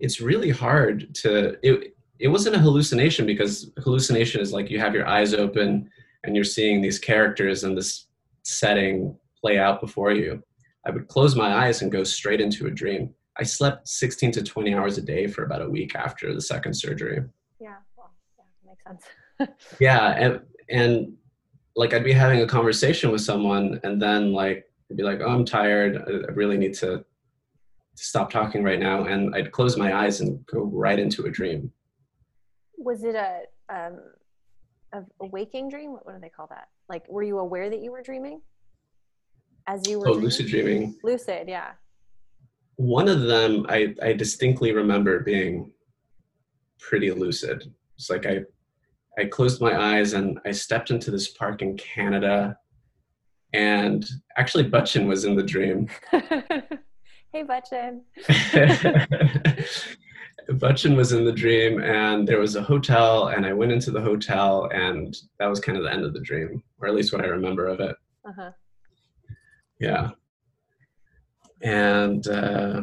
[0.00, 4.94] it's really hard to it it wasn't a hallucination because hallucination is like you have
[4.94, 5.90] your eyes open
[6.22, 8.06] and you're seeing these characters and this
[8.44, 10.42] setting play out before you.
[10.86, 13.12] I would close my eyes and go straight into a dream.
[13.38, 16.74] I slept 16 to 20 hours a day for about a week after the second
[16.74, 17.22] surgery.
[17.60, 19.04] yeah, well, yeah, makes sense.
[19.80, 21.12] yeah and and
[21.74, 25.28] like i'd be having a conversation with someone and then like i'd be like oh
[25.28, 27.04] i'm tired i I really need to
[27.94, 31.70] stop talking right now and i'd close my eyes and go right into a dream
[32.78, 33.98] Was it a um
[34.92, 35.92] a, a waking dream?
[35.92, 36.68] What, what do they call that?
[36.88, 38.40] Like, were you aware that you were dreaming?
[39.66, 40.24] As you were Oh, dreaming?
[40.24, 40.94] lucid dreaming.
[41.02, 41.72] Lucid, yeah.
[42.76, 45.72] One of them, I, I distinctly remember being
[46.78, 47.72] pretty lucid.
[47.96, 48.42] It's like I,
[49.18, 52.56] I closed my eyes and I stepped into this park in Canada,
[53.52, 55.88] and actually Butchin was in the dream.
[57.34, 58.02] hey, Butchin.
[60.48, 64.00] Butchin was in the dream, and there was a hotel, and I went into the
[64.00, 67.24] hotel, and that was kind of the end of the dream, or at least what
[67.24, 67.96] I remember of it.
[68.26, 68.50] Uh-huh.
[69.80, 70.10] Yeah.
[71.62, 72.82] And uh,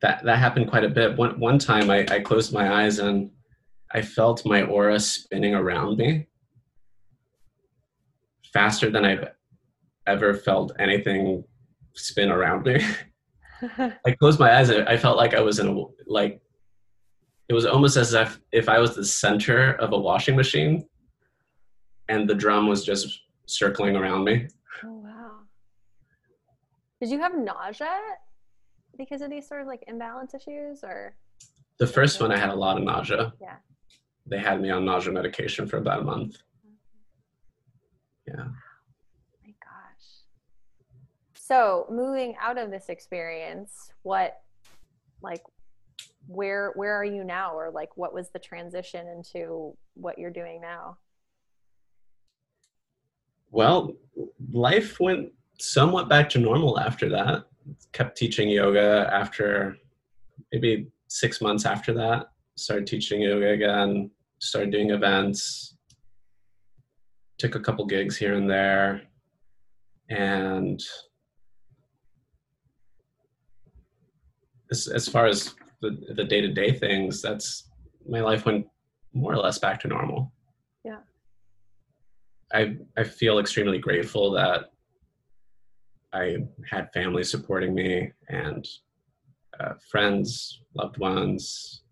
[0.00, 1.16] that that happened quite a bit.
[1.16, 3.30] One one time, I, I closed my eyes and
[3.92, 6.26] I felt my aura spinning around me
[8.52, 9.28] faster than I've
[10.10, 11.44] ever felt anything
[11.94, 12.84] spin around me.
[14.06, 16.40] I closed my eyes and I felt like I was in a like
[17.48, 20.86] it was almost as if if I was the center of a washing machine
[22.08, 24.48] and the drum was just circling around me.
[24.84, 25.30] oh, wow.
[27.00, 27.98] Did you have nausea
[28.96, 31.14] because of these sort of like imbalance issues or?
[31.78, 33.32] The first one I had a lot of nausea.
[33.40, 33.56] Yeah.
[34.26, 36.36] They had me on nausea medication for about a month.
[38.26, 38.48] Yeah.
[41.50, 44.40] So moving out of this experience, what
[45.20, 45.42] like
[46.28, 50.60] where where are you now or like what was the transition into what you're doing
[50.60, 50.96] now?
[53.50, 53.96] Well,
[54.52, 57.46] life went somewhat back to normal after that.
[57.92, 59.76] Kept teaching yoga after
[60.52, 62.30] maybe six months after that.
[62.54, 65.76] Started teaching yoga again, started doing events,
[67.38, 69.02] took a couple gigs here and there.
[70.10, 70.80] And
[74.70, 77.70] as, as far as the, the day-to-day things, that's
[78.08, 78.66] my life went
[79.12, 80.32] more or less back to normal.
[80.84, 80.98] Yeah.
[82.52, 84.72] I I feel extremely grateful that
[86.12, 88.66] I had family supporting me and
[89.58, 91.82] uh, friends, loved ones.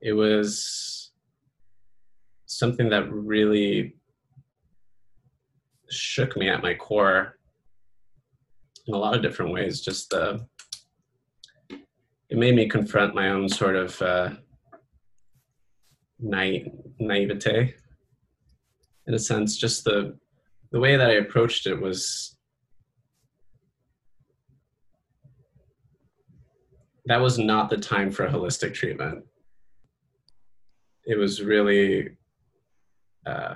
[0.00, 1.12] It was
[2.46, 3.96] something that really
[5.90, 7.38] shook me at my core
[8.86, 9.80] in a lot of different ways.
[9.80, 10.46] Just the
[12.30, 14.30] it made me confront my own sort of uh,
[16.18, 17.74] naive, naivete
[19.06, 20.16] in a sense just the
[20.72, 22.38] the way that i approached it was
[27.08, 29.24] that was not the time for holistic treatment.
[31.06, 32.10] It was really
[33.24, 33.54] uh,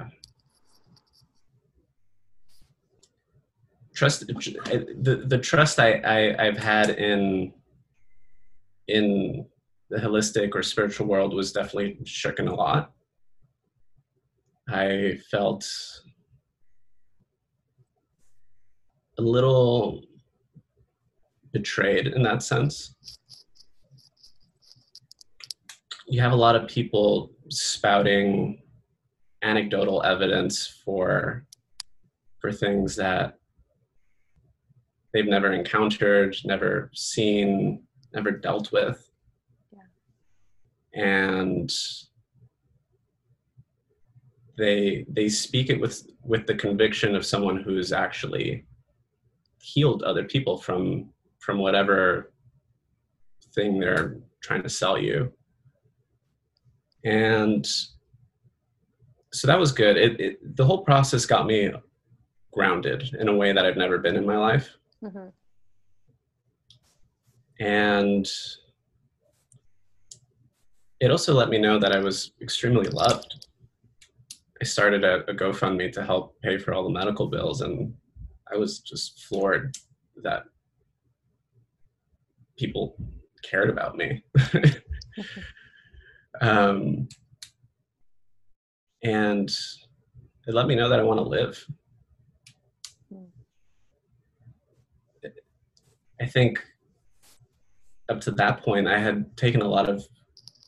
[3.94, 7.52] trust the, the trust I, I i've had in
[8.88, 9.46] in
[9.90, 12.92] the holistic or spiritual world was definitely shooken a lot
[14.68, 15.68] I felt
[19.18, 20.02] a little
[21.52, 22.94] betrayed in that sense.
[26.06, 28.62] You have a lot of people spouting
[29.42, 31.44] anecdotal evidence for
[32.40, 33.38] for things that
[35.12, 39.10] they've never encountered, never seen, never dealt with.
[39.72, 41.02] Yeah.
[41.02, 41.72] And
[44.58, 48.64] they they speak it with with the conviction of someone who's actually
[49.58, 52.32] healed other people from from whatever
[53.54, 55.32] thing they're trying to sell you
[57.04, 57.66] and
[59.32, 61.70] so that was good it, it the whole process got me
[62.52, 64.70] grounded in a way that i've never been in my life
[65.02, 65.28] mm-hmm.
[67.60, 68.26] And
[71.00, 73.46] it also let me know that i was extremely loved
[74.62, 77.92] I started a, a, GoFundMe to help pay for all the medical bills, and
[78.52, 79.76] I was just floored
[80.22, 80.44] that
[82.56, 82.94] people
[83.42, 84.22] cared about me.
[86.40, 87.08] um,
[89.02, 89.50] and
[90.46, 91.66] it let me know that I want to live.
[96.20, 96.62] I think
[98.12, 100.06] up to that point, I had taken a lot of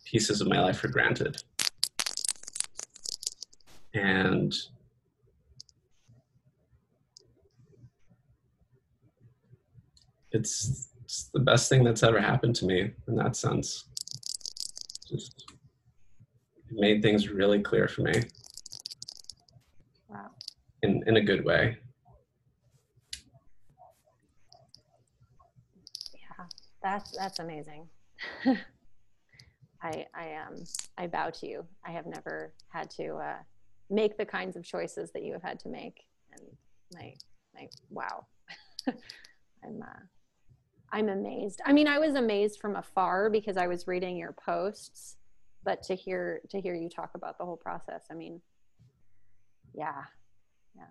[0.05, 1.37] pieces of my life for granted
[3.95, 4.53] and
[10.33, 13.85] it's, it's, the best thing that's ever happened to me in that sense.
[15.09, 15.45] Just
[16.69, 18.23] it made things really clear for me.
[20.09, 20.31] Wow.
[20.83, 21.79] In in a good way.
[26.13, 26.47] Yeah,
[26.85, 27.89] That's that's amazing.
[29.82, 30.62] I I um
[30.99, 31.64] I bow to you.
[31.85, 33.39] I have never had to uh,
[33.89, 36.43] make the kinds of choices that you have had to make, and
[36.93, 37.14] my
[37.55, 38.26] my wow,
[38.87, 40.01] I'm uh,
[40.93, 41.62] I'm amazed.
[41.64, 45.16] I mean, I was amazed from afar because I was reading your posts,
[45.64, 48.43] but to hear to hear you talk about the whole process, I mean,
[49.72, 50.03] yeah,
[50.76, 50.85] yeah,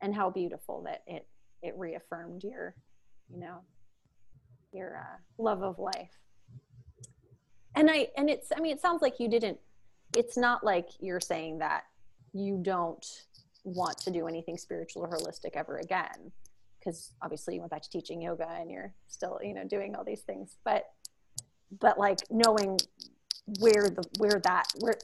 [0.00, 1.28] and how beautiful that it
[1.62, 2.74] it reaffirmed your,
[3.32, 3.60] you know,
[4.72, 6.18] your uh, love of life.
[7.74, 9.58] And I and it's I mean, it sounds like you didn't.
[10.16, 11.84] It's not like you're saying that
[12.32, 13.04] you don't
[13.64, 16.32] want to do anything spiritual or holistic ever again
[16.78, 20.04] because obviously you went back to teaching yoga and you're still you know doing all
[20.04, 20.84] these things but
[21.80, 22.78] but like knowing
[23.58, 24.94] where the where that where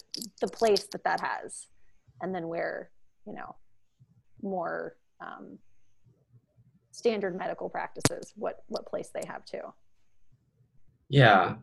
[0.40, 1.66] the place that that has
[2.20, 2.90] and then where
[3.26, 3.56] you know
[4.42, 5.58] more um,
[6.92, 9.62] standard medical practices what what place they have too
[11.08, 11.54] yeah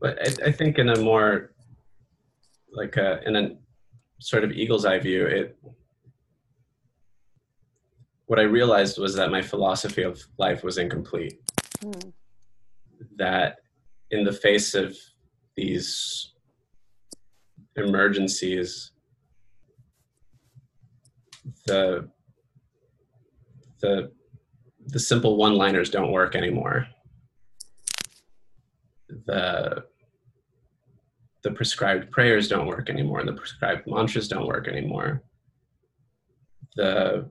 [0.00, 1.52] but i, I think in a more
[2.72, 3.50] like a in a
[4.20, 5.58] sort of eagle's eye view it
[8.26, 11.40] what I realized was that my philosophy of life was incomplete.
[11.82, 12.12] Mm.
[13.16, 13.58] That
[14.10, 14.96] in the face of
[15.56, 16.32] these
[17.76, 18.92] emergencies,
[21.66, 22.08] the
[23.80, 24.10] the
[24.86, 26.86] the simple one-liners don't work anymore.
[29.26, 29.84] The
[31.42, 33.20] the prescribed prayers don't work anymore.
[33.20, 35.22] and The prescribed mantras don't work anymore.
[36.76, 37.30] The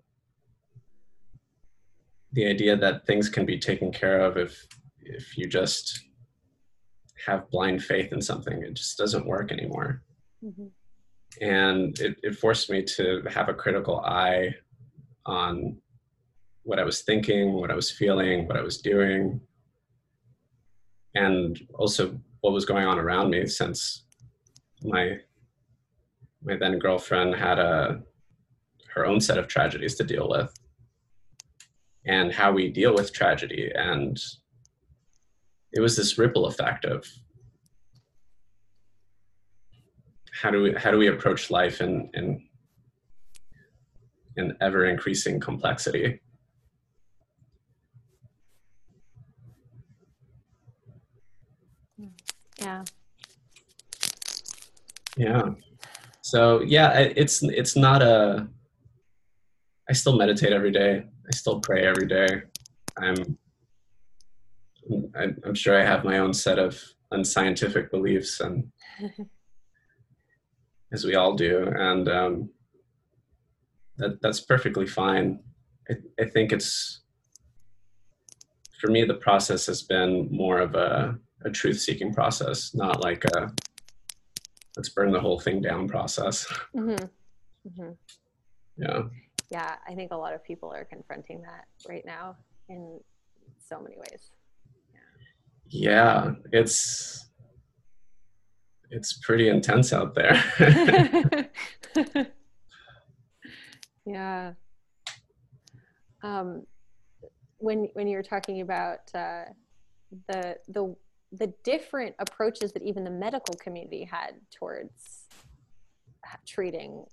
[2.34, 4.68] the idea that things can be taken care of if
[5.01, 5.99] if you just
[7.26, 10.01] have blind faith in something it just doesn't work anymore
[10.43, 10.66] mm-hmm.
[11.41, 14.54] and it, it forced me to have a critical eye
[15.26, 15.78] on
[16.64, 19.39] what i was thinking what i was feeling what i was doing
[21.16, 24.05] and also what was going on around me since
[24.84, 25.18] my
[26.41, 28.01] my then girlfriend had a
[28.93, 30.53] her own set of tragedies to deal with
[32.05, 33.72] and how we deal with tragedy.
[33.74, 34.20] And
[35.72, 37.05] it was this ripple effect of
[40.34, 42.43] how do we how do we approach life in in
[44.36, 46.20] in ever increasing complexity.
[52.64, 52.84] Yeah.
[55.18, 55.49] Yeah.
[56.22, 58.47] So yeah, it's it's not a.
[59.89, 61.03] I still meditate every day.
[61.28, 62.43] I still pray every day.
[62.97, 63.38] I'm
[65.45, 68.72] I'm sure I have my own set of unscientific beliefs, and
[70.93, 72.49] as we all do, and um,
[73.97, 75.39] that that's perfectly fine.
[75.89, 77.01] I, I think it's
[78.80, 83.52] for me the process has been more of a, a truth-seeking process, not like a
[84.76, 86.46] let's burn the whole thing down process.
[86.76, 87.06] Mm-hmm.
[87.68, 87.91] Mm-hmm.
[88.78, 89.04] Yeah
[89.54, 92.36] yeah, I think a lot of people are confronting that right now
[92.70, 93.00] in
[93.60, 94.32] so many ways.
[95.68, 97.30] Yeah, yeah it's
[98.89, 100.44] it's pretty intense out there.
[104.08, 104.54] yeah.
[106.24, 106.66] Um,
[107.60, 109.46] when when you were talking about uh,
[110.28, 110.96] the the
[111.34, 115.25] the different approaches that even the medical community had towards
[116.45, 117.03] treating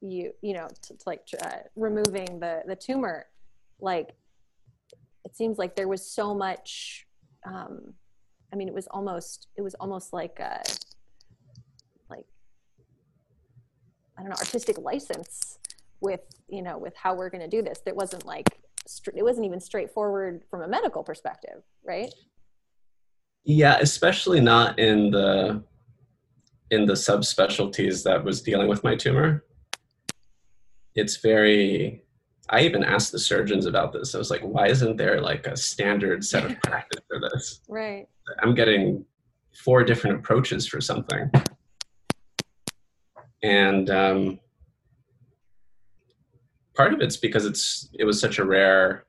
[0.00, 3.26] you you know to, to like uh, removing the the tumor
[3.80, 4.14] like
[5.24, 7.06] it seems like there was so much
[7.46, 7.94] um
[8.52, 10.62] i mean it was almost it was almost like a
[12.10, 12.26] like
[14.18, 15.58] i don't know artistic license
[16.00, 18.58] with you know with how we're going to do this that wasn't like
[19.14, 22.12] it wasn't even straightforward from a medical perspective right
[23.44, 25.62] yeah especially not in the
[26.70, 29.44] in the subspecialties that was dealing with my tumor
[30.94, 32.04] it's very
[32.50, 34.14] I even asked the surgeons about this.
[34.14, 37.60] I was like, why isn't there like a standard set of practice for this?
[37.68, 38.06] Right.
[38.42, 39.04] I'm getting
[39.64, 41.30] four different approaches for something.
[43.42, 44.40] And um,
[46.74, 49.04] part of it's because it's it was such a rare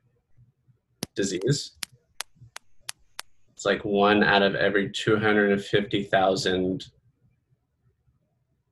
[1.14, 1.72] disease.
[3.66, 6.86] Like one out of every 250,000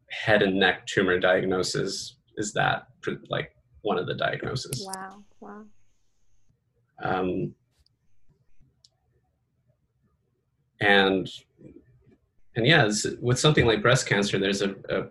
[0.08, 2.86] head and neck tumor diagnoses is that
[3.28, 4.86] like one of the diagnoses.
[4.86, 5.24] Wow!
[5.40, 5.64] Wow.
[7.02, 7.54] Um,
[10.80, 11.28] and
[12.56, 12.88] and yeah,
[13.20, 15.06] with something like breast cancer, there's a, a,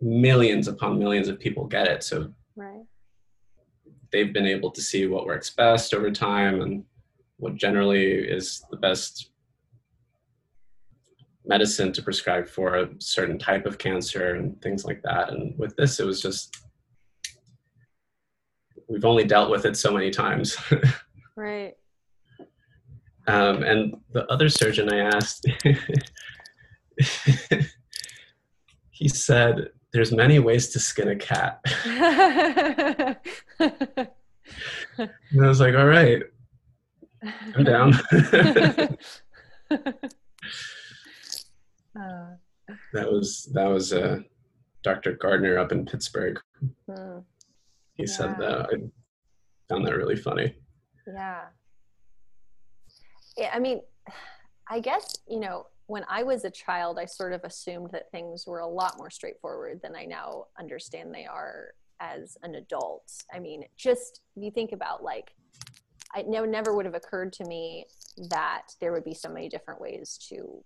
[0.00, 2.02] millions upon millions of people get it.
[2.02, 2.82] So right.
[4.10, 6.84] they've been able to see what works best over time, and
[7.38, 9.30] what generally is the best
[11.46, 15.30] medicine to prescribe for a certain type of cancer and things like that.
[15.30, 16.54] And with this, it was just
[18.88, 20.56] we've only dealt with it so many times.
[21.36, 21.74] right.
[23.26, 25.46] Um, and the other surgeon I asked,
[28.90, 33.18] he said, "There's many ways to skin a cat." and
[34.98, 36.22] I was like, "All right,
[37.22, 37.94] I'm down."
[39.70, 39.88] uh,
[42.92, 44.18] that was that was uh,
[44.82, 45.12] Dr.
[45.12, 46.40] Gardner up in Pittsburgh.
[46.88, 47.18] Hmm.
[47.94, 48.12] He yeah.
[48.12, 48.68] said that.
[48.72, 48.76] I
[49.68, 50.54] found that really funny.
[51.06, 51.42] Yeah.
[53.36, 53.80] Yeah, I mean,
[54.68, 58.46] I guess, you know, when I was a child, I sort of assumed that things
[58.46, 61.68] were a lot more straightforward than I now understand they are
[62.00, 63.10] as an adult.
[63.32, 65.30] I mean, just you think about like,
[66.14, 67.86] I never never would have occurred to me
[68.30, 70.62] that there would be so many different ways to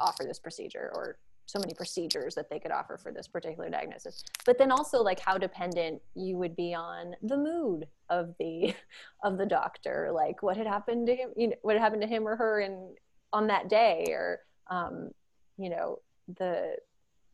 [0.00, 4.24] offer this procedure or so many procedures that they could offer for this particular diagnosis.
[4.46, 8.74] But then also like how dependent you would be on the mood of the
[9.24, 10.10] of the doctor.
[10.12, 12.60] Like what had happened to him you know what had happened to him or her
[12.60, 12.96] and
[13.32, 14.40] on that day or
[14.70, 15.10] um,
[15.58, 15.98] you know
[16.38, 16.76] the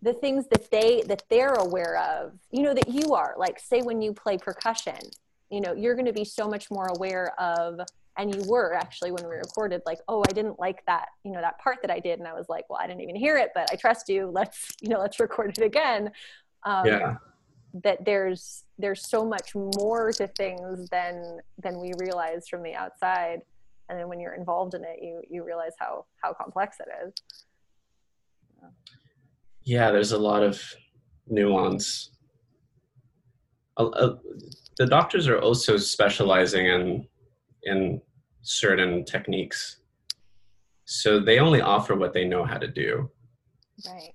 [0.02, 3.34] the things that they that they're aware of you know that you are.
[3.36, 4.98] Like say when you play percussion
[5.50, 7.80] you know you're going to be so much more aware of
[8.18, 11.40] and you were actually when we recorded like oh i didn't like that you know
[11.40, 13.50] that part that i did and i was like well i didn't even hear it
[13.54, 14.30] but i trust you.
[14.32, 16.10] Let's you know let's record it again.
[16.64, 17.16] Um, yeah.
[17.82, 23.40] that there's there's so much more to things than than we realize from the outside.
[23.88, 27.14] And then when you're involved in it you you realize how how complex it is.
[29.62, 30.62] Yeah there's a lot of
[31.26, 32.10] nuance
[34.80, 37.06] the doctors are also specializing in
[37.64, 38.00] in
[38.40, 39.76] certain techniques.
[40.86, 43.10] So they only offer what they know how to do.
[43.86, 44.14] Right.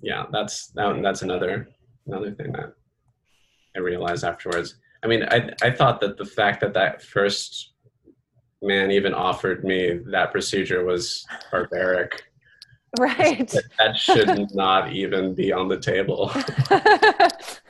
[0.00, 1.70] Yeah, that's that, that's another
[2.06, 2.72] another thing that
[3.76, 4.76] I realized afterwards.
[5.02, 7.72] I mean, I I thought that the fact that that first
[8.62, 12.22] man even offered me that procedure was barbaric.
[12.96, 13.48] Right.
[13.48, 16.30] That, that should not even be on the table.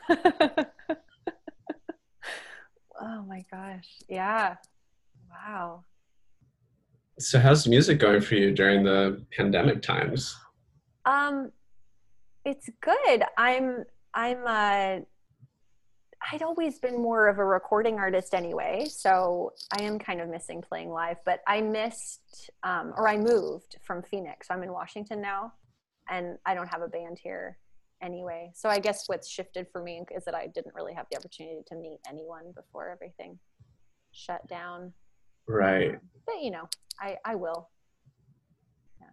[3.32, 3.88] Oh my gosh.
[4.08, 4.56] Yeah.
[5.30, 5.84] Wow.
[7.18, 10.36] So how's music going for you during the pandemic times?
[11.06, 11.50] Um
[12.44, 13.24] it's good.
[13.38, 15.04] I'm I'm uh
[16.30, 20.60] I'd always been more of a recording artist anyway, so I am kind of missing
[20.60, 21.16] playing live.
[21.24, 24.46] But I missed, um, or I moved from Phoenix.
[24.46, 25.52] So I'm in Washington now,
[26.08, 27.58] and I don't have a band here
[28.02, 28.50] anyway.
[28.54, 31.62] So I guess what's shifted for me is that I didn't really have the opportunity
[31.68, 33.38] to meet anyone before everything
[34.10, 34.92] shut down.
[35.48, 35.98] Right.
[36.26, 36.68] But you know,
[37.00, 37.70] I I will.
[39.00, 39.06] Yeah.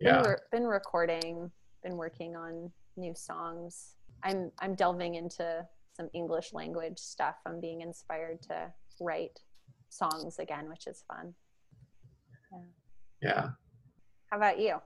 [0.00, 0.22] Yeah.
[0.22, 1.50] Been, re- been recording,
[1.82, 3.94] been working on new songs.
[4.22, 5.66] I'm I'm delving into
[5.96, 7.36] some English language stuff.
[7.46, 9.40] I'm being inspired to write
[9.90, 11.34] songs again, which is fun.
[12.52, 12.58] Yeah.
[13.22, 13.48] Yeah.
[14.30, 14.76] How about you?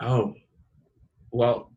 [0.00, 0.34] Oh,
[1.36, 1.70] well,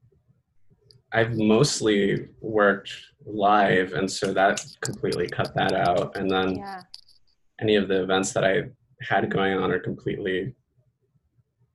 [1.12, 2.94] I've mostly worked
[3.26, 6.16] live, and so that completely cut that out.
[6.16, 6.82] And then yeah.
[7.60, 8.70] any of the events that I
[9.02, 10.56] had going on are completely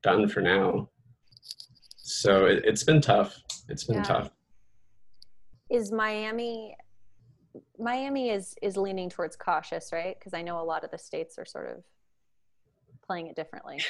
[0.03, 0.89] done for now.
[1.97, 3.39] So it, has been tough.
[3.69, 4.03] It's been yeah.
[4.03, 4.31] tough.
[5.69, 6.75] Is Miami?
[7.79, 10.17] Miami is is leaning towards cautious, right?
[10.19, 11.85] Because I know a lot of the states are sort of
[13.07, 13.83] playing it differently.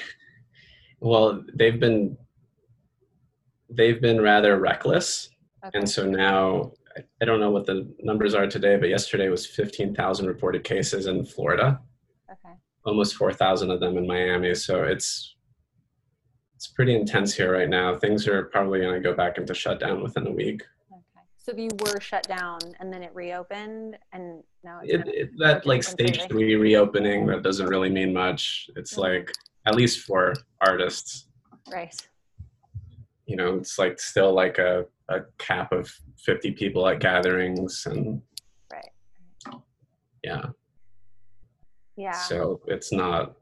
[1.00, 2.16] well, they've been
[3.76, 5.28] they've been rather reckless.
[5.64, 5.78] Okay.
[5.78, 6.72] And so now,
[7.20, 11.24] I don't know what the numbers are today, but yesterday was 15,000 reported cases in
[11.24, 11.80] Florida.
[12.30, 12.54] Okay.
[12.84, 14.54] Almost 4,000 of them in Miami.
[14.54, 15.36] So it's
[16.54, 17.96] it's pretty intense here right now.
[17.96, 20.62] Things are probably going to go back into shutdown within a week.
[20.92, 21.24] Okay.
[21.36, 25.82] So you were shut down and then it reopened and now it, it, that like
[25.82, 28.70] stage three reopening that doesn't really mean much.
[28.76, 29.00] It's mm-hmm.
[29.00, 29.32] like
[29.66, 31.26] at least for artists.
[31.70, 31.94] Right
[33.26, 38.20] you know it's like still like a, a cap of 50 people at gatherings and
[38.72, 38.90] right.
[40.22, 40.46] Yeah.
[41.96, 42.12] Yeah.
[42.12, 43.34] So it's not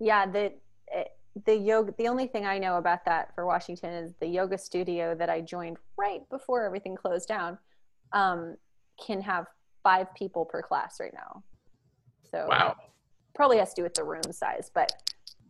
[0.00, 0.52] yeah the
[0.92, 1.04] eh,
[1.44, 5.14] the yoga the only thing i know about that for washington is the yoga studio
[5.14, 7.58] that i joined right before everything closed down
[8.12, 8.56] um,
[9.04, 9.46] can have
[9.82, 11.42] five people per class right now.
[12.30, 12.76] So wow.
[13.34, 14.92] probably has to do with the room size but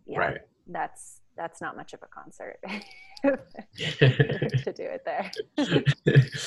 [0.07, 0.39] yeah right.
[0.69, 2.59] that's that's not much of a concert
[3.23, 5.31] to do it there.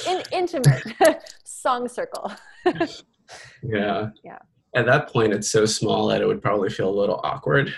[0.08, 0.84] In, intimate
[1.46, 2.32] song circle.
[3.64, 4.10] Yeah.
[4.24, 4.40] Yeah.
[4.74, 7.74] At that point, it's so small that it would probably feel a little awkward.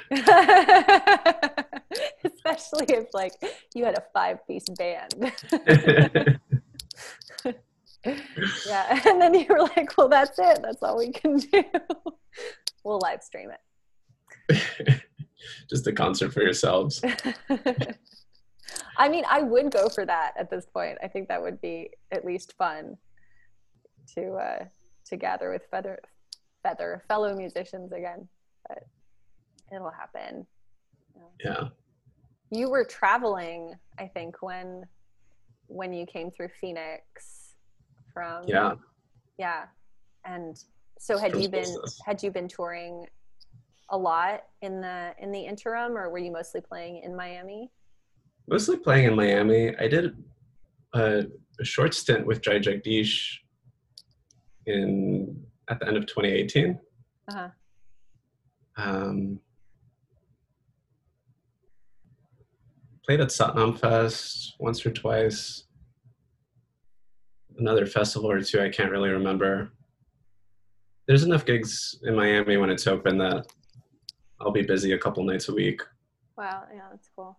[2.24, 3.34] Especially if like
[3.74, 5.16] you had a five piece band.
[8.68, 9.00] yeah.
[9.08, 10.60] And then you were like, well, that's it.
[10.62, 11.64] That's all we can do.
[12.84, 13.60] we'll live stream it.
[15.70, 17.04] Just a concert for yourselves.
[18.98, 20.98] I mean, I would go for that at this point.
[21.04, 22.98] I think that would be at least fun
[24.16, 24.66] to uh,
[25.06, 26.00] to gather with feather
[26.62, 28.28] feather fellow musicians again.
[28.68, 28.84] But
[29.74, 30.46] it'll happen.
[31.44, 31.70] Yeah.
[32.52, 34.86] You were traveling, I think, when
[35.68, 37.56] when you came through Phoenix
[38.14, 38.76] from Yeah.
[39.38, 39.66] yeah.
[40.26, 40.62] And
[41.00, 41.76] so had you been
[42.06, 43.08] had you been touring
[43.94, 47.72] a lot in the in the interim or were you mostly playing in Miami?
[48.48, 49.78] Mostly playing in Miami.
[49.78, 50.18] I did
[50.94, 51.26] a,
[51.60, 53.38] a short stint with Jai-Jagdeesh
[54.66, 55.40] in
[55.70, 56.80] at the end of 2018.
[57.30, 57.50] Uh-huh.
[58.78, 59.40] Um,
[63.06, 65.66] played at Satnam Fest once or twice.
[67.60, 69.72] Another festival or two, I can't really remember.
[71.08, 73.46] There's enough gigs in Miami when it's open that
[74.44, 75.82] I'll be busy a couple nights a week.
[76.38, 77.38] Wow, yeah, that's cool.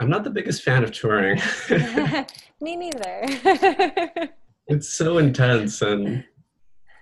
[0.00, 1.40] I'm not the biggest fan of touring.
[2.60, 3.24] Me neither.
[4.66, 6.24] it's so intense and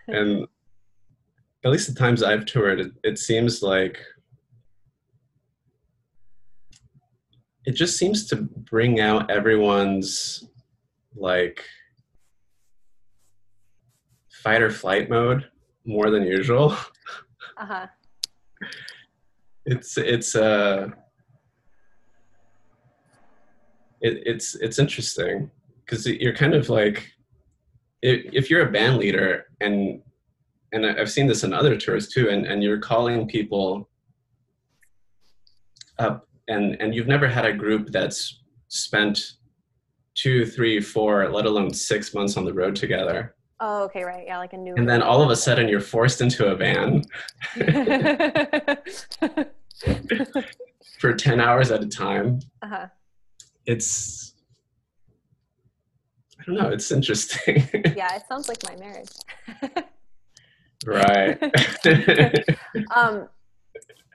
[0.08, 0.46] and
[1.64, 4.00] at least the times I've toured, it, it seems like
[7.64, 10.44] it just seems to bring out everyone's
[11.14, 11.64] like
[14.42, 15.48] fight or flight mode
[15.84, 16.72] more than usual.
[17.56, 17.86] uh-huh.
[19.66, 20.88] It's it's uh
[24.00, 25.50] it, it's it's interesting
[25.84, 27.12] because you're kind of like
[28.02, 30.02] if, you're a band leader and
[30.72, 33.88] and I've seen this in other tours too, and, and you're calling people
[35.98, 39.34] up and and you've never had a group that's spent
[40.14, 43.34] two, three, four, let alone six months on the road together.
[43.64, 44.24] Oh, okay, right.
[44.26, 47.04] Yeah, like a new And then all of a sudden you're forced into a van
[50.98, 52.40] for 10 hours at a time.
[52.60, 52.88] uh-huh.
[53.64, 54.34] It's
[56.40, 57.68] I don't know, it's interesting.
[57.96, 59.12] Yeah, it sounds like my marriage.
[60.84, 61.40] right.
[62.96, 63.28] um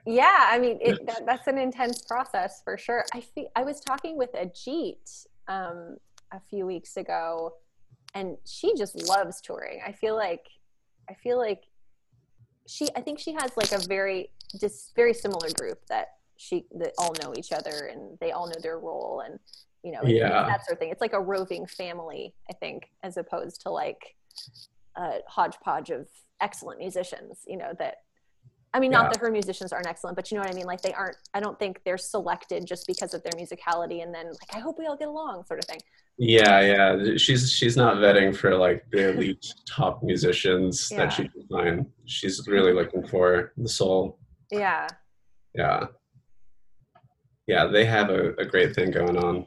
[0.06, 3.82] yeah i mean it, that, that's an intense process for sure i feel i was
[3.82, 5.98] talking with Ajeet um
[6.32, 7.54] a few weeks ago
[8.14, 10.46] and she just loves touring i feel like
[11.10, 11.64] i feel like
[12.68, 14.30] she i think she has like a very
[14.60, 18.60] just very similar group that she that all know each other and they all know
[18.62, 19.40] their role and
[19.84, 20.30] you know Yeah.
[20.48, 24.16] that sort of thing it's like a roving family i think as opposed to like
[24.96, 26.08] a hodgepodge of
[26.42, 27.98] excellent musicians you know that
[28.74, 29.00] I mean, Yeah.
[29.02, 30.66] not that her musicians aren't excellent, but you know what I mean?
[30.66, 34.28] Like they aren't, I don't think they're selected just because of their musicality and then
[34.28, 35.80] like, I hope we all get along sort of thing.
[36.20, 37.18] Yeah, yeah.
[37.18, 40.98] She's she's not vetting for like the elite top musicians Yeah.
[40.98, 41.86] that she can find.
[42.06, 44.20] She's really looking for the soul.
[44.52, 44.88] Yeah.
[45.54, 45.86] Yeah.
[47.48, 49.46] Yeah, they have a, a great thing going on.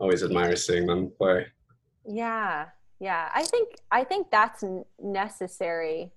[0.00, 1.46] Always admire seeing them play.
[2.06, 2.66] Yeah.
[2.98, 3.28] Yeah.
[3.34, 4.64] I think, I think that's
[5.00, 6.12] necessary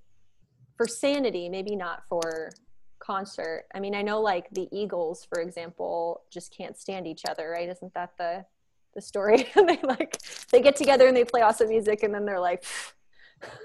[0.75, 2.51] for sanity, maybe not for
[2.99, 3.65] concert.
[3.73, 7.69] I mean, I know like the Eagles, for example, just can't stand each other, right?
[7.69, 8.45] Isn't that the,
[8.93, 9.47] the story?
[9.55, 10.21] and they like,
[10.51, 12.63] they get together and they play awesome music and then they're like,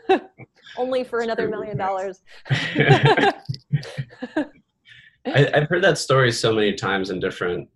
[0.77, 2.23] only for another million dollars.
[2.51, 3.35] I,
[5.27, 7.69] I've heard that story so many times in different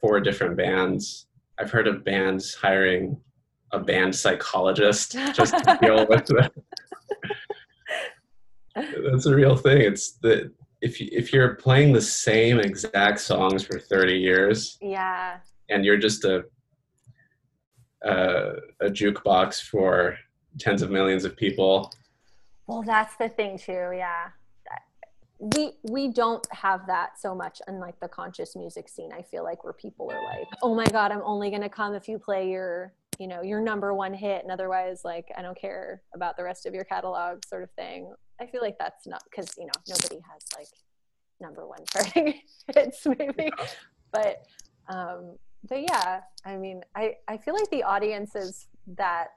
[0.00, 1.26] four different bands.
[1.58, 3.18] I've heard of bands hiring
[3.72, 6.50] a band psychologist just to deal with the
[8.74, 9.82] That's a real thing.
[9.82, 10.52] It's the
[10.82, 15.38] if you, if you're playing the same exact songs for 30 years yeah.
[15.70, 16.44] and you're just a
[18.04, 20.18] a, a jukebox for
[20.58, 21.92] tens of millions of people,
[22.66, 23.92] Well, that's the thing too.
[23.94, 24.30] Yeah.
[25.38, 29.10] We we don't have that so much in like the conscious music scene.
[29.12, 31.94] I feel like where people are like, "Oh my god, I'm only going to come
[31.94, 35.58] if you play your, you know, your number one hit and otherwise like I don't
[35.58, 38.12] care about the rest of your catalog sort of thing."
[38.42, 40.68] I feel like that's not cuz you know, nobody has like
[41.40, 42.40] number one charting
[42.74, 43.50] hits maybe.
[44.10, 44.44] But
[44.88, 45.38] um
[45.68, 49.28] but yeah, I mean, I I feel like the audiences that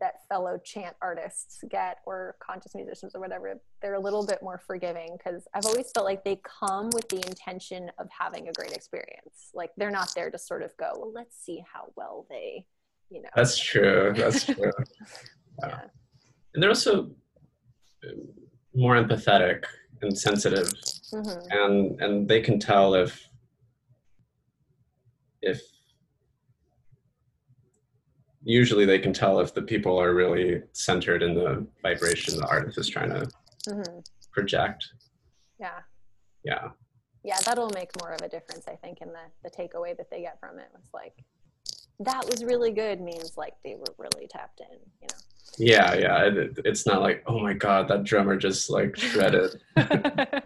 [0.00, 4.58] that fellow chant artists get or conscious musicians or whatever they're a little bit more
[4.66, 8.72] forgiving because i've always felt like they come with the intention of having a great
[8.72, 12.64] experience like they're not there to sort of go well let's see how well they
[13.10, 14.14] you know that's true.
[14.16, 14.72] That's true.
[15.62, 15.80] yeah
[16.54, 17.10] and they're also
[18.74, 19.64] more empathetic
[20.02, 20.72] and sensitive.
[21.10, 23.28] Hmm and and they can tell if
[25.42, 25.60] if
[28.44, 32.78] usually they can tell if the people are really centered in the vibration the artist
[32.78, 33.28] is trying to
[33.68, 33.98] hmm
[34.32, 34.88] project.
[35.60, 35.80] Yeah.
[36.42, 36.68] yeah.
[37.22, 40.22] Yeah, that'll make more of a difference, I think, in the, the takeaway that they
[40.22, 40.68] get from it.
[40.74, 41.12] Was like,
[42.04, 45.18] that was really good means like they were really tapped in, you know.
[45.58, 49.60] yeah yeah it, it's not like oh my god that drummer just like shredded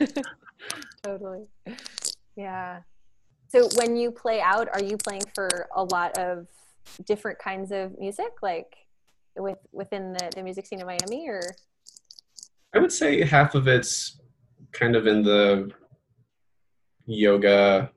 [1.04, 1.46] totally.
[2.36, 2.80] Yeah.
[3.48, 6.46] So when you play out, are you playing for a lot of
[7.06, 8.76] different kinds of music, like
[9.36, 11.40] with within the, the music scene in Miami, or?
[12.74, 14.20] i would say half of it's
[14.72, 15.70] kind of in the
[17.06, 17.90] yoga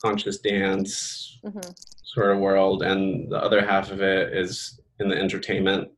[0.00, 1.74] conscious dance Mhm,
[2.12, 5.88] sort of world and the other half of it is in the entertainment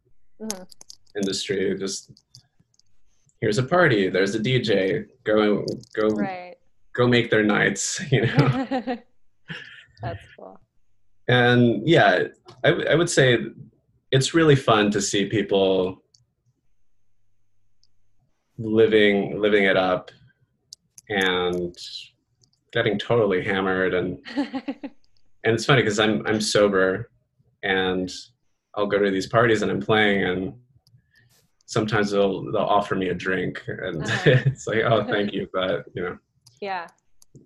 [0.41, 0.67] mhm.
[1.17, 2.13] industry just
[3.41, 6.55] here's a party there's a dj go go Right.
[6.95, 8.67] go make their nights you know
[10.03, 10.61] That's cool.
[11.29, 12.29] and yeah
[12.63, 13.39] I, w- I would say
[14.13, 16.01] it's really fun to see people
[18.59, 20.13] living living it up
[21.09, 21.77] and
[22.73, 24.19] getting totally hammered and
[25.45, 27.11] and it's funny because I'm I'm sober,
[27.63, 28.11] and
[28.77, 30.55] I'll go to these parties and I'm playing, and
[31.67, 34.31] sometimes they'll they'll offer me a drink, and Uh-huh.
[34.47, 36.19] it's like, oh, thank you, but you know,
[36.61, 36.87] yeah.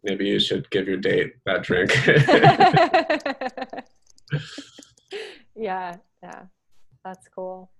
[0.04, 1.90] maybe you should give your date that drink.
[5.56, 6.42] yeah, yeah,
[7.04, 7.70] that's cool.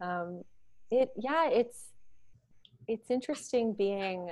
[0.00, 0.42] Um,
[0.90, 1.86] it yeah, it's
[2.86, 4.30] it's interesting being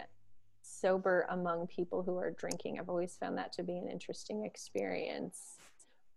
[0.81, 2.79] sober among people who are drinking.
[2.79, 5.57] I've always found that to be an interesting experience,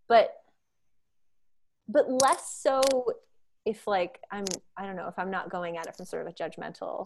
[0.07, 0.35] but
[1.87, 2.81] but less so
[3.65, 4.45] if like I'm
[4.77, 7.05] I don't know if I'm not going at it from sort of a judgmental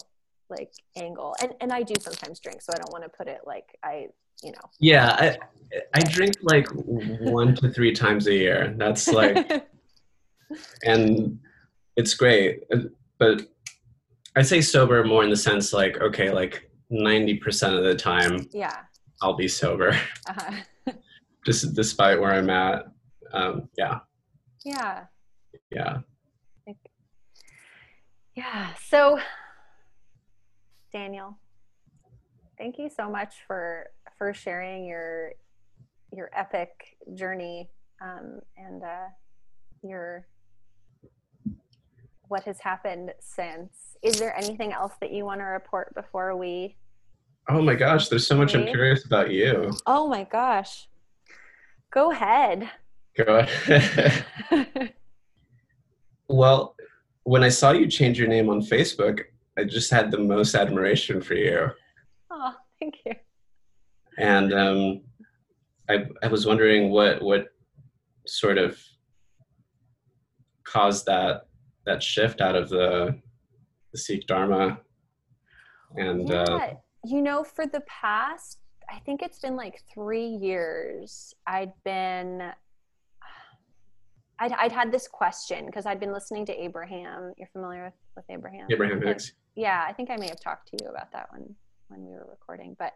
[0.50, 3.42] like angle, and and I do sometimes drink, so I don't want to put it
[3.46, 4.08] like I
[4.44, 5.38] you know yeah, I
[5.94, 8.74] I drink like one to three times a year.
[8.78, 9.68] That's like,
[10.86, 11.40] and
[11.96, 12.64] it's great,
[13.18, 13.48] but
[14.36, 18.48] I say sober more in the sense like, okay, like ninety percent of the time
[18.52, 18.82] yeah.
[19.22, 19.92] I'll be sober,
[20.28, 20.92] Uh-huh.
[21.46, 22.86] just despite where I'm at.
[23.32, 24.00] Um, yeah,
[24.66, 25.06] Yeah.
[25.72, 26.00] yeah.
[28.36, 28.74] Yeah.
[28.90, 29.20] So,
[30.92, 31.38] Daniel,
[32.58, 35.32] thank you so much for for sharing your
[36.12, 37.70] your epic journey
[38.02, 39.08] um, and uh,
[39.84, 40.26] your
[42.34, 43.96] what has happened since.
[44.02, 46.76] Is there anything else that you want to report before we?
[47.48, 49.72] Oh my gosh, there's so much I'm curious about you.
[49.86, 50.88] Oh my gosh.
[51.92, 52.72] Go ahead.
[53.16, 54.26] Go ahead.
[56.28, 56.76] well,
[57.22, 59.26] when I saw you change your name on Facebook,
[59.56, 61.70] I just had the most admiration for you.
[62.32, 63.14] oh, thank you.
[64.18, 65.02] And um,
[65.88, 67.50] I, I was wondering what what
[68.26, 68.82] sort of
[70.64, 71.46] caused that
[71.86, 73.20] that shift out of the
[73.92, 74.80] the Sikh Dharma.
[75.96, 76.74] And uh, yeah,
[77.06, 78.60] you know, for the past,
[78.92, 81.34] I think it's been like three years.
[81.46, 82.42] I'd been,
[84.40, 87.34] I'd, I'd had this question because I'd been listening to Abraham.
[87.38, 88.68] You're familiar with, with Abraham?
[88.72, 89.34] Abraham And- Hicks.
[89.56, 91.56] Yeah, I think I may have talked to you about that when
[91.90, 92.76] when we were recording.
[92.80, 92.94] But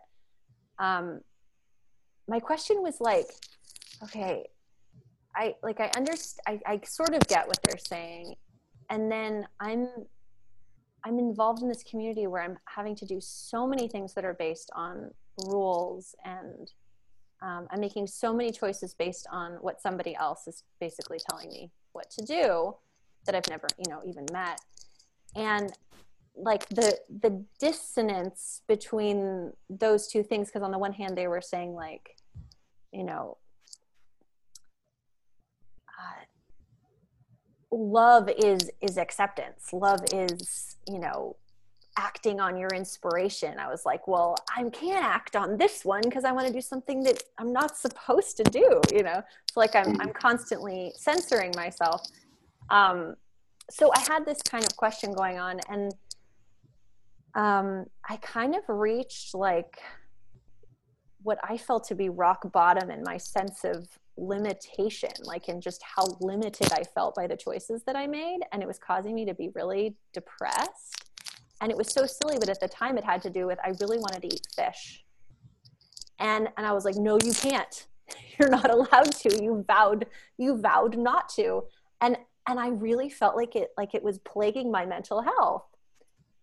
[0.80, 1.22] um,
[2.28, 3.28] my question was like,
[4.06, 4.48] okay,
[5.36, 6.62] I like I understand.
[6.66, 8.34] I, I sort of get what they're saying,
[8.90, 9.90] and then I'm
[11.04, 14.34] I'm involved in this community where I'm having to do so many things that are
[14.34, 15.12] based on
[15.46, 16.72] rules and
[17.42, 21.72] um, I'm making so many choices based on what somebody else is basically telling me
[21.94, 22.76] what to do
[23.26, 24.60] that I've never, you know, even met.
[25.36, 25.72] And
[26.36, 31.42] like the the dissonance between those two things, because on the one hand they were
[31.42, 32.16] saying like,
[32.92, 33.38] you know,
[35.88, 36.24] uh,
[37.72, 39.74] love is is acceptance.
[39.74, 41.36] Love is, you know,
[41.98, 43.60] acting on your inspiration.
[43.60, 46.62] I was like, well, I can't act on this one because I want to do
[46.62, 49.22] something that I'm not supposed to do, you know?
[49.52, 52.08] So like I'm, I'm constantly censoring myself.
[52.70, 53.16] Um,
[53.70, 55.92] so I had this kind of question going on and
[57.34, 59.80] um, I kind of reached like
[61.24, 63.88] what I felt to be rock bottom in my sense of
[64.18, 68.40] limitation, like in just how limited I felt by the choices that I made.
[68.52, 71.04] And it was causing me to be really depressed
[71.60, 73.70] and it was so silly but at the time it had to do with i
[73.82, 75.04] really wanted to eat fish
[76.20, 77.88] and and i was like no you can't
[78.38, 80.06] you're not allowed to you vowed
[80.38, 81.64] you vowed not to
[82.00, 82.16] and
[82.48, 85.66] and I really felt like it like it was plaguing my mental health.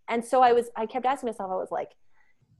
[0.08, 1.92] And so I was I kept asking myself, I was like,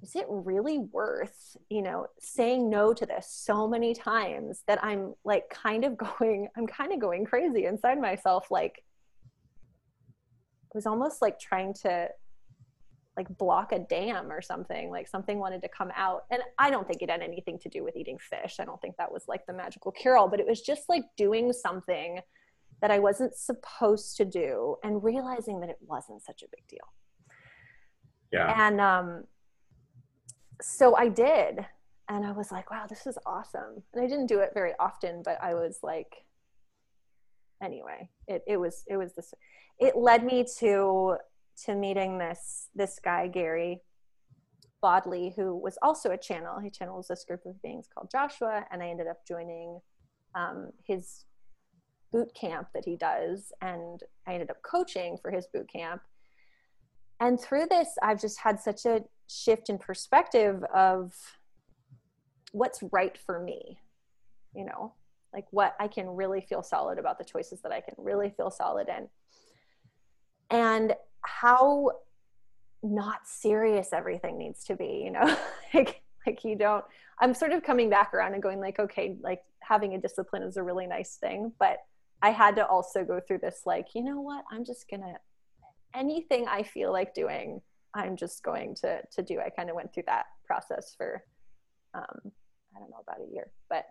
[0.05, 5.15] is it really worth, you know, saying no to this so many times that I'm
[5.25, 11.23] like kind of going, I'm kind of going crazy inside myself, like it was almost
[11.23, 12.09] like trying to
[13.17, 16.85] like block a dam or something like something wanted to come out and i don't
[16.89, 19.47] think it had anything to do with eating fish i don't think that was like
[19.47, 22.19] the magical cure all but it was just like doing something
[22.81, 26.93] that I wasn't supposed to do and realizing that it wasn't such a big deal.
[28.33, 28.67] Yeah.
[28.69, 29.25] And um,
[30.61, 31.67] so I did.
[32.09, 33.83] And I was like, wow, this is awesome.
[33.93, 36.25] And I didn't do it very often, but I was like,
[37.63, 39.33] anyway, it, it was, it was this,
[39.79, 41.17] it led me to,
[41.65, 43.81] to meeting this, this guy, Gary
[44.83, 46.61] Bodley, who was also a channel.
[46.61, 48.67] He channels this group of beings called Joshua.
[48.71, 49.81] And I ended up joining
[50.35, 51.25] um, his
[52.15, 56.01] boot camp that he does and i ended up coaching for his boot camp
[57.19, 61.15] and through this i've just had such a shift in perspective of
[62.53, 63.79] what's right for me
[64.55, 64.93] you know
[65.33, 68.51] like what i can really feel solid about the choices that i can really feel
[68.51, 69.09] solid in
[70.51, 71.91] and how
[72.83, 75.37] not serious everything needs to be you know
[75.75, 76.85] like like you don't
[77.21, 80.57] i'm sort of coming back around and going like okay like having a discipline is
[80.57, 81.79] a really nice thing but
[82.25, 84.47] I had to also go through this like, you know what?
[84.51, 85.19] I'm just to
[85.95, 87.61] anything I feel like doing,
[87.95, 89.41] I'm just going to to do.
[89.41, 91.23] I kind of went through that process for
[91.95, 92.33] um
[92.77, 93.51] I don't know about a year.
[93.69, 93.87] But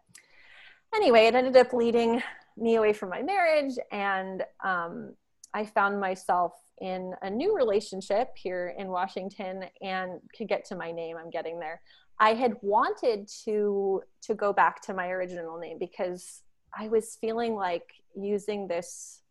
[0.94, 2.22] anyway, it ended up leading
[2.58, 5.14] me away from my marriage and um
[5.54, 10.92] I found myself in a new relationship here in Washington and could get to my
[10.92, 11.16] name.
[11.18, 11.80] I'm getting there.
[12.20, 16.42] I had wanted to to go back to my original name because
[16.78, 19.22] I was feeling like using this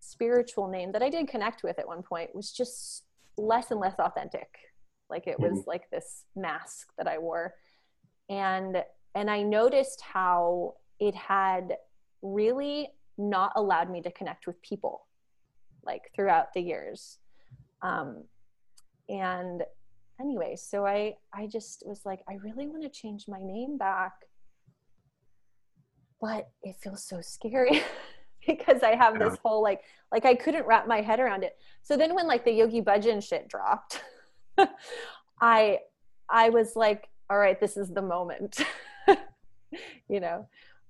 [0.00, 3.03] spiritual name that I did connect with at one point was just
[3.36, 4.48] less and less authentic.
[5.10, 5.68] Like it was mm-hmm.
[5.70, 7.54] like this mask that I wore.
[8.28, 8.82] And
[9.14, 11.76] and I noticed how it had
[12.22, 15.06] really not allowed me to connect with people
[15.84, 17.18] like throughout the years.
[17.82, 18.24] Um,
[19.08, 19.62] and
[20.20, 24.12] anyway, so I I just was like I really want to change my name back
[26.24, 27.82] but it feels so scary
[28.46, 29.28] because I have yeah.
[29.28, 29.82] this whole like
[30.12, 31.56] like I couldn't wrap my head around it.
[31.82, 34.02] So then when like the Yogi Bhajan shit dropped,
[35.40, 35.78] I
[36.28, 38.60] I was like, all right, this is the moment.
[40.08, 40.48] you know.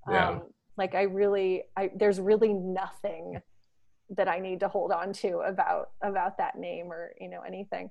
[0.09, 0.29] Yeah.
[0.31, 0.43] Um,
[0.77, 3.41] like I really I there's really nothing
[4.11, 7.91] that I need to hold on to about about that name or, you know, anything.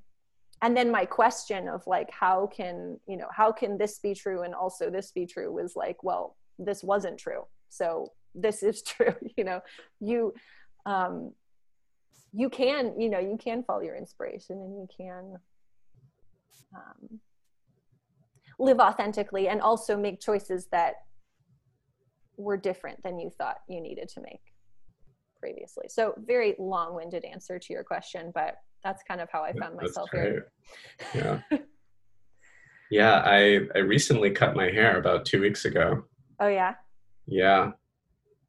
[0.62, 4.44] And then my question of like how can, you know, how can this be true
[4.44, 7.44] and also this be true was like, well, this wasn't true
[7.74, 9.62] so this is true you know
[10.00, 10.34] you
[10.86, 11.32] um
[12.34, 15.38] you can you know you can follow your inspiration and you can
[16.76, 17.20] um,
[18.60, 20.96] live authentically and also make choices that
[22.38, 24.42] were different than you thought you needed to make
[25.40, 25.86] previously.
[25.90, 30.10] So very long-winded answer to your question but that's kind of how i found myself
[30.12, 30.52] here.
[31.14, 31.40] Yeah.
[32.92, 36.04] Yeah i i recently cut my hair about two weeks ago.
[36.40, 36.76] Oh yeah.
[37.26, 37.72] Yeah.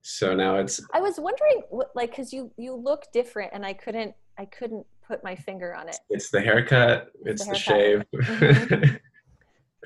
[0.07, 0.83] So now it's.
[0.93, 1.63] I was wondering,
[1.95, 5.89] like, because you you look different, and I couldn't I couldn't put my finger on
[5.89, 5.97] it.
[6.11, 7.09] It's the haircut.
[7.25, 8.05] It's, it's the, the, shave.
[8.15, 8.97] Mm-hmm.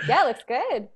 [0.09, 0.89] yeah, looks good.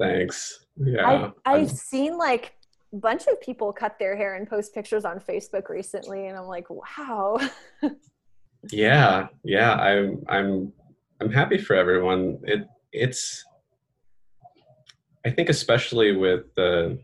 [0.00, 0.66] Thanks.
[0.76, 1.30] Yeah.
[1.46, 2.54] I, I've seen like
[2.92, 6.46] a bunch of people cut their hair and post pictures on Facebook recently, and I'm
[6.46, 7.38] like, wow.
[8.72, 9.74] yeah, yeah.
[9.74, 10.72] I'm I'm
[11.20, 12.40] I'm happy for everyone.
[12.42, 13.44] It it's
[15.24, 16.98] I think especially with the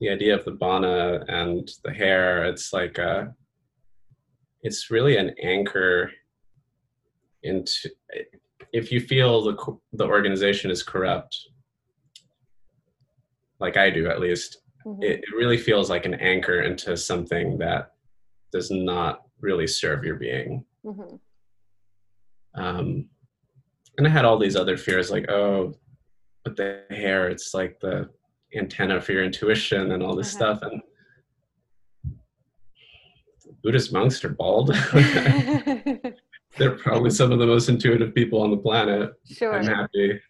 [0.00, 3.34] the idea of the bana and the hair, it's like a,
[4.62, 6.10] it's really an anchor
[7.42, 7.90] into
[8.72, 11.38] if you feel the the organization is corrupt,
[13.60, 15.02] like I do at least, mm-hmm.
[15.02, 17.92] it, it really feels like an anchor into something that
[18.52, 20.64] does not really serve your being.
[20.84, 21.16] Mm-hmm.
[22.60, 23.08] Um,
[23.96, 25.74] and I had all these other fears like, oh,
[26.44, 28.08] with the hair it's like the
[28.56, 30.56] antenna for your intuition and all this uh-huh.
[30.56, 30.82] stuff and
[33.64, 34.68] buddhist monks are bald.
[36.56, 39.12] They're probably some of the most intuitive people on the planet.
[39.28, 39.54] Sure.
[39.54, 40.20] I'm happy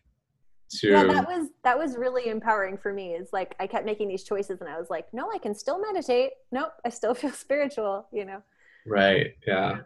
[0.70, 3.12] to yeah that was that was really empowering for me.
[3.12, 5.80] Is like i kept making these choices and i was like no i can still
[5.80, 6.30] meditate.
[6.52, 8.42] Nope i still feel spiritual you know?
[8.86, 9.80] Right yeah.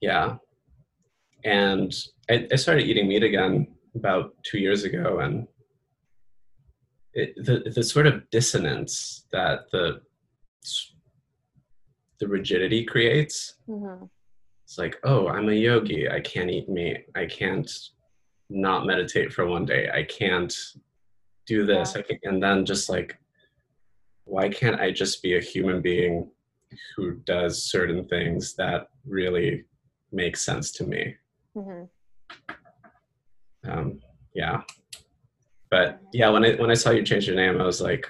[0.00, 0.36] Yeah.
[1.44, 1.94] And
[2.28, 5.46] I, I started eating meat again about two years ago and
[7.16, 10.00] it, the the sort of dissonance that the
[12.20, 13.56] the rigidity creates.
[13.68, 14.04] Mm-hmm.
[14.64, 16.08] It's like, oh, I'm a yogi.
[16.10, 17.06] I can't eat meat.
[17.14, 17.70] I can't
[18.50, 19.88] not meditate for one day.
[19.92, 20.54] I can't
[21.46, 21.94] do this.
[21.94, 22.00] Yeah.
[22.00, 23.16] I can, and then just like,
[24.24, 26.30] why can't I just be a human being
[26.96, 29.64] who does certain things that really
[30.10, 31.14] make sense to me?
[31.56, 31.84] Mm-hmm.
[33.70, 34.00] Um,
[34.34, 34.62] yeah.
[35.70, 38.06] But yeah, when I when I saw you change your name, I was like,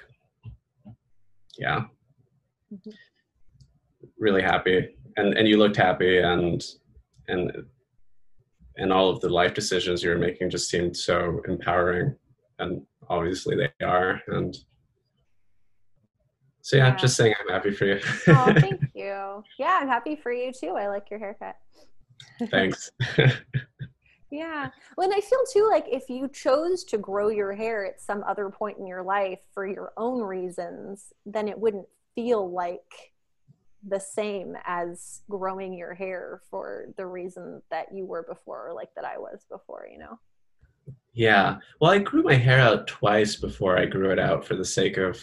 [1.57, 1.85] yeah,
[2.73, 2.93] Mhm.
[4.19, 6.63] really happy, and and you looked happy, and
[7.27, 7.51] and
[8.75, 12.15] and all of the life decisions you were making just seemed so empowering,
[12.59, 14.55] and obviously they are, and
[16.61, 16.95] so yeah, Yeah.
[16.95, 17.99] just saying I'm happy for you.
[18.27, 19.43] Oh, thank you.
[19.57, 20.71] Yeah, I'm happy for you too.
[20.75, 21.55] I like your haircut.
[22.51, 22.91] Thanks.
[24.29, 24.69] Yeah.
[24.97, 28.23] Well, and I feel too like if you chose to grow your hair at some
[28.27, 33.13] other point in your life for your own reasons, then it wouldn't feel like
[33.87, 38.93] the same as growing your hair for the reason that you were before or like
[38.95, 40.19] that I was before, you know?
[41.13, 41.57] Yeah.
[41.79, 44.97] Well, I grew my hair out twice before I grew it out for the sake
[44.97, 45.19] of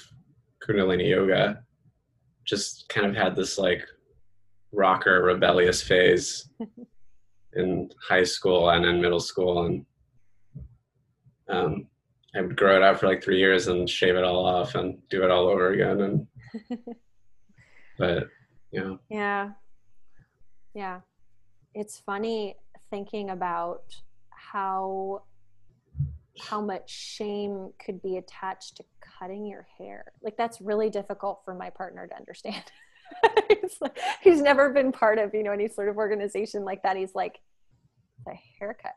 [0.66, 1.62] Kundalini yoga.
[2.44, 3.86] Just kind of had this like
[4.72, 6.48] rocker rebellious phase
[7.57, 9.66] in high school and in middle school.
[9.66, 9.86] And
[11.48, 11.86] um,
[12.34, 14.98] I would grow it out for like three years and shave it all off and
[15.09, 16.00] do it all over again.
[16.00, 16.26] And,
[17.98, 18.28] but,
[18.70, 19.50] yeah, Yeah.
[20.74, 21.00] Yeah.
[21.74, 22.57] It's funny
[22.90, 23.82] thinking about
[24.30, 25.22] how
[26.40, 28.84] how much shame could be attached to
[29.18, 30.05] cutting your hair.
[30.22, 32.64] Like that's really difficult for my partner to understand.
[33.48, 36.96] he's, like, he's never been part of, you know, any sort of organization like that.
[36.96, 37.40] He's like,
[38.18, 38.94] "It's a haircut.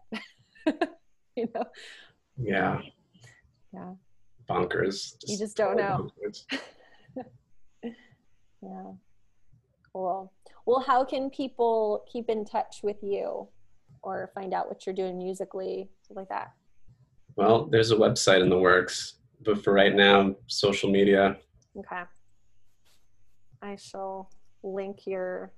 [1.35, 1.63] you know?
[2.37, 2.81] yeah.
[3.73, 3.93] Yeah.
[4.49, 5.15] Bonkers.
[5.25, 6.09] You just don't know.
[8.61, 8.91] Yeah.
[9.93, 10.31] Cool.
[10.65, 13.47] Well, how can people keep in touch with you
[14.03, 16.51] or find out what you're doing musically, stuff like that?
[17.35, 21.37] Well, there's a website in the works, but for right now, social media.
[21.77, 22.01] Okay.
[23.61, 24.29] I shall
[24.63, 25.51] link your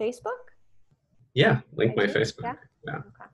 [0.00, 0.52] Facebook.
[1.34, 2.06] Yeah, link my?
[2.06, 2.42] Facebook.
[2.44, 2.54] Yeah.
[2.86, 2.96] Yeah.
[2.98, 3.30] Okay.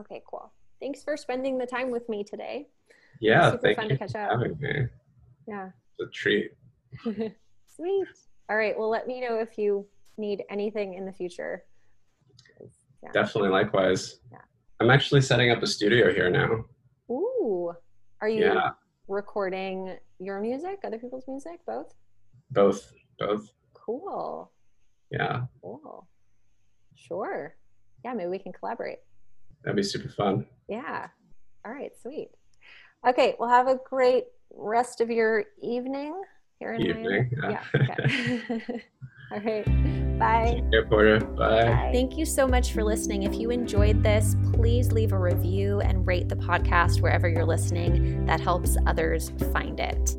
[0.00, 0.22] Okay.
[0.28, 0.52] Cool.
[0.80, 2.68] Thanks for spending the time with me today.
[3.20, 4.30] Yeah, Super thank fun you to catch up.
[4.32, 4.86] having me.
[5.46, 5.70] Yeah.
[5.98, 6.50] It's a treat.
[7.04, 8.06] Sweet.
[8.50, 8.76] All right.
[8.78, 9.86] Well, let me know if you
[10.18, 11.64] need anything in the future.
[13.02, 13.12] Yeah.
[13.12, 14.20] Definitely likewise.
[14.32, 14.38] Yeah.
[14.80, 16.64] I'm actually setting up a studio here now.
[17.10, 17.72] Ooh.
[18.20, 18.70] Are you Yeah,
[19.08, 21.92] recording your music, other people's music, both?
[22.50, 23.50] Both, both.
[23.74, 24.50] Cool.
[25.10, 26.06] Yeah, Cool.
[26.96, 27.54] Sure.
[28.04, 28.98] Yeah, maybe we can collaborate.
[29.62, 30.46] that'd be super fun.
[30.68, 31.08] Yeah.
[31.64, 32.30] All right, sweet.
[33.06, 34.24] Okay, well have a great
[34.54, 36.14] rest of your evening
[36.58, 37.30] here in Evening.
[37.36, 37.56] Miami.
[37.56, 37.64] Yeah.
[37.74, 37.96] Yeah.
[38.16, 38.82] Okay.
[39.32, 40.18] All right.
[40.18, 40.62] Bye.
[40.70, 41.18] Care, Porter.
[41.20, 41.90] Bye.
[41.92, 43.24] Thank you so much for listening.
[43.24, 48.24] If you enjoyed this, please leave a review and rate the podcast wherever you're listening.
[48.26, 50.16] That helps others find it.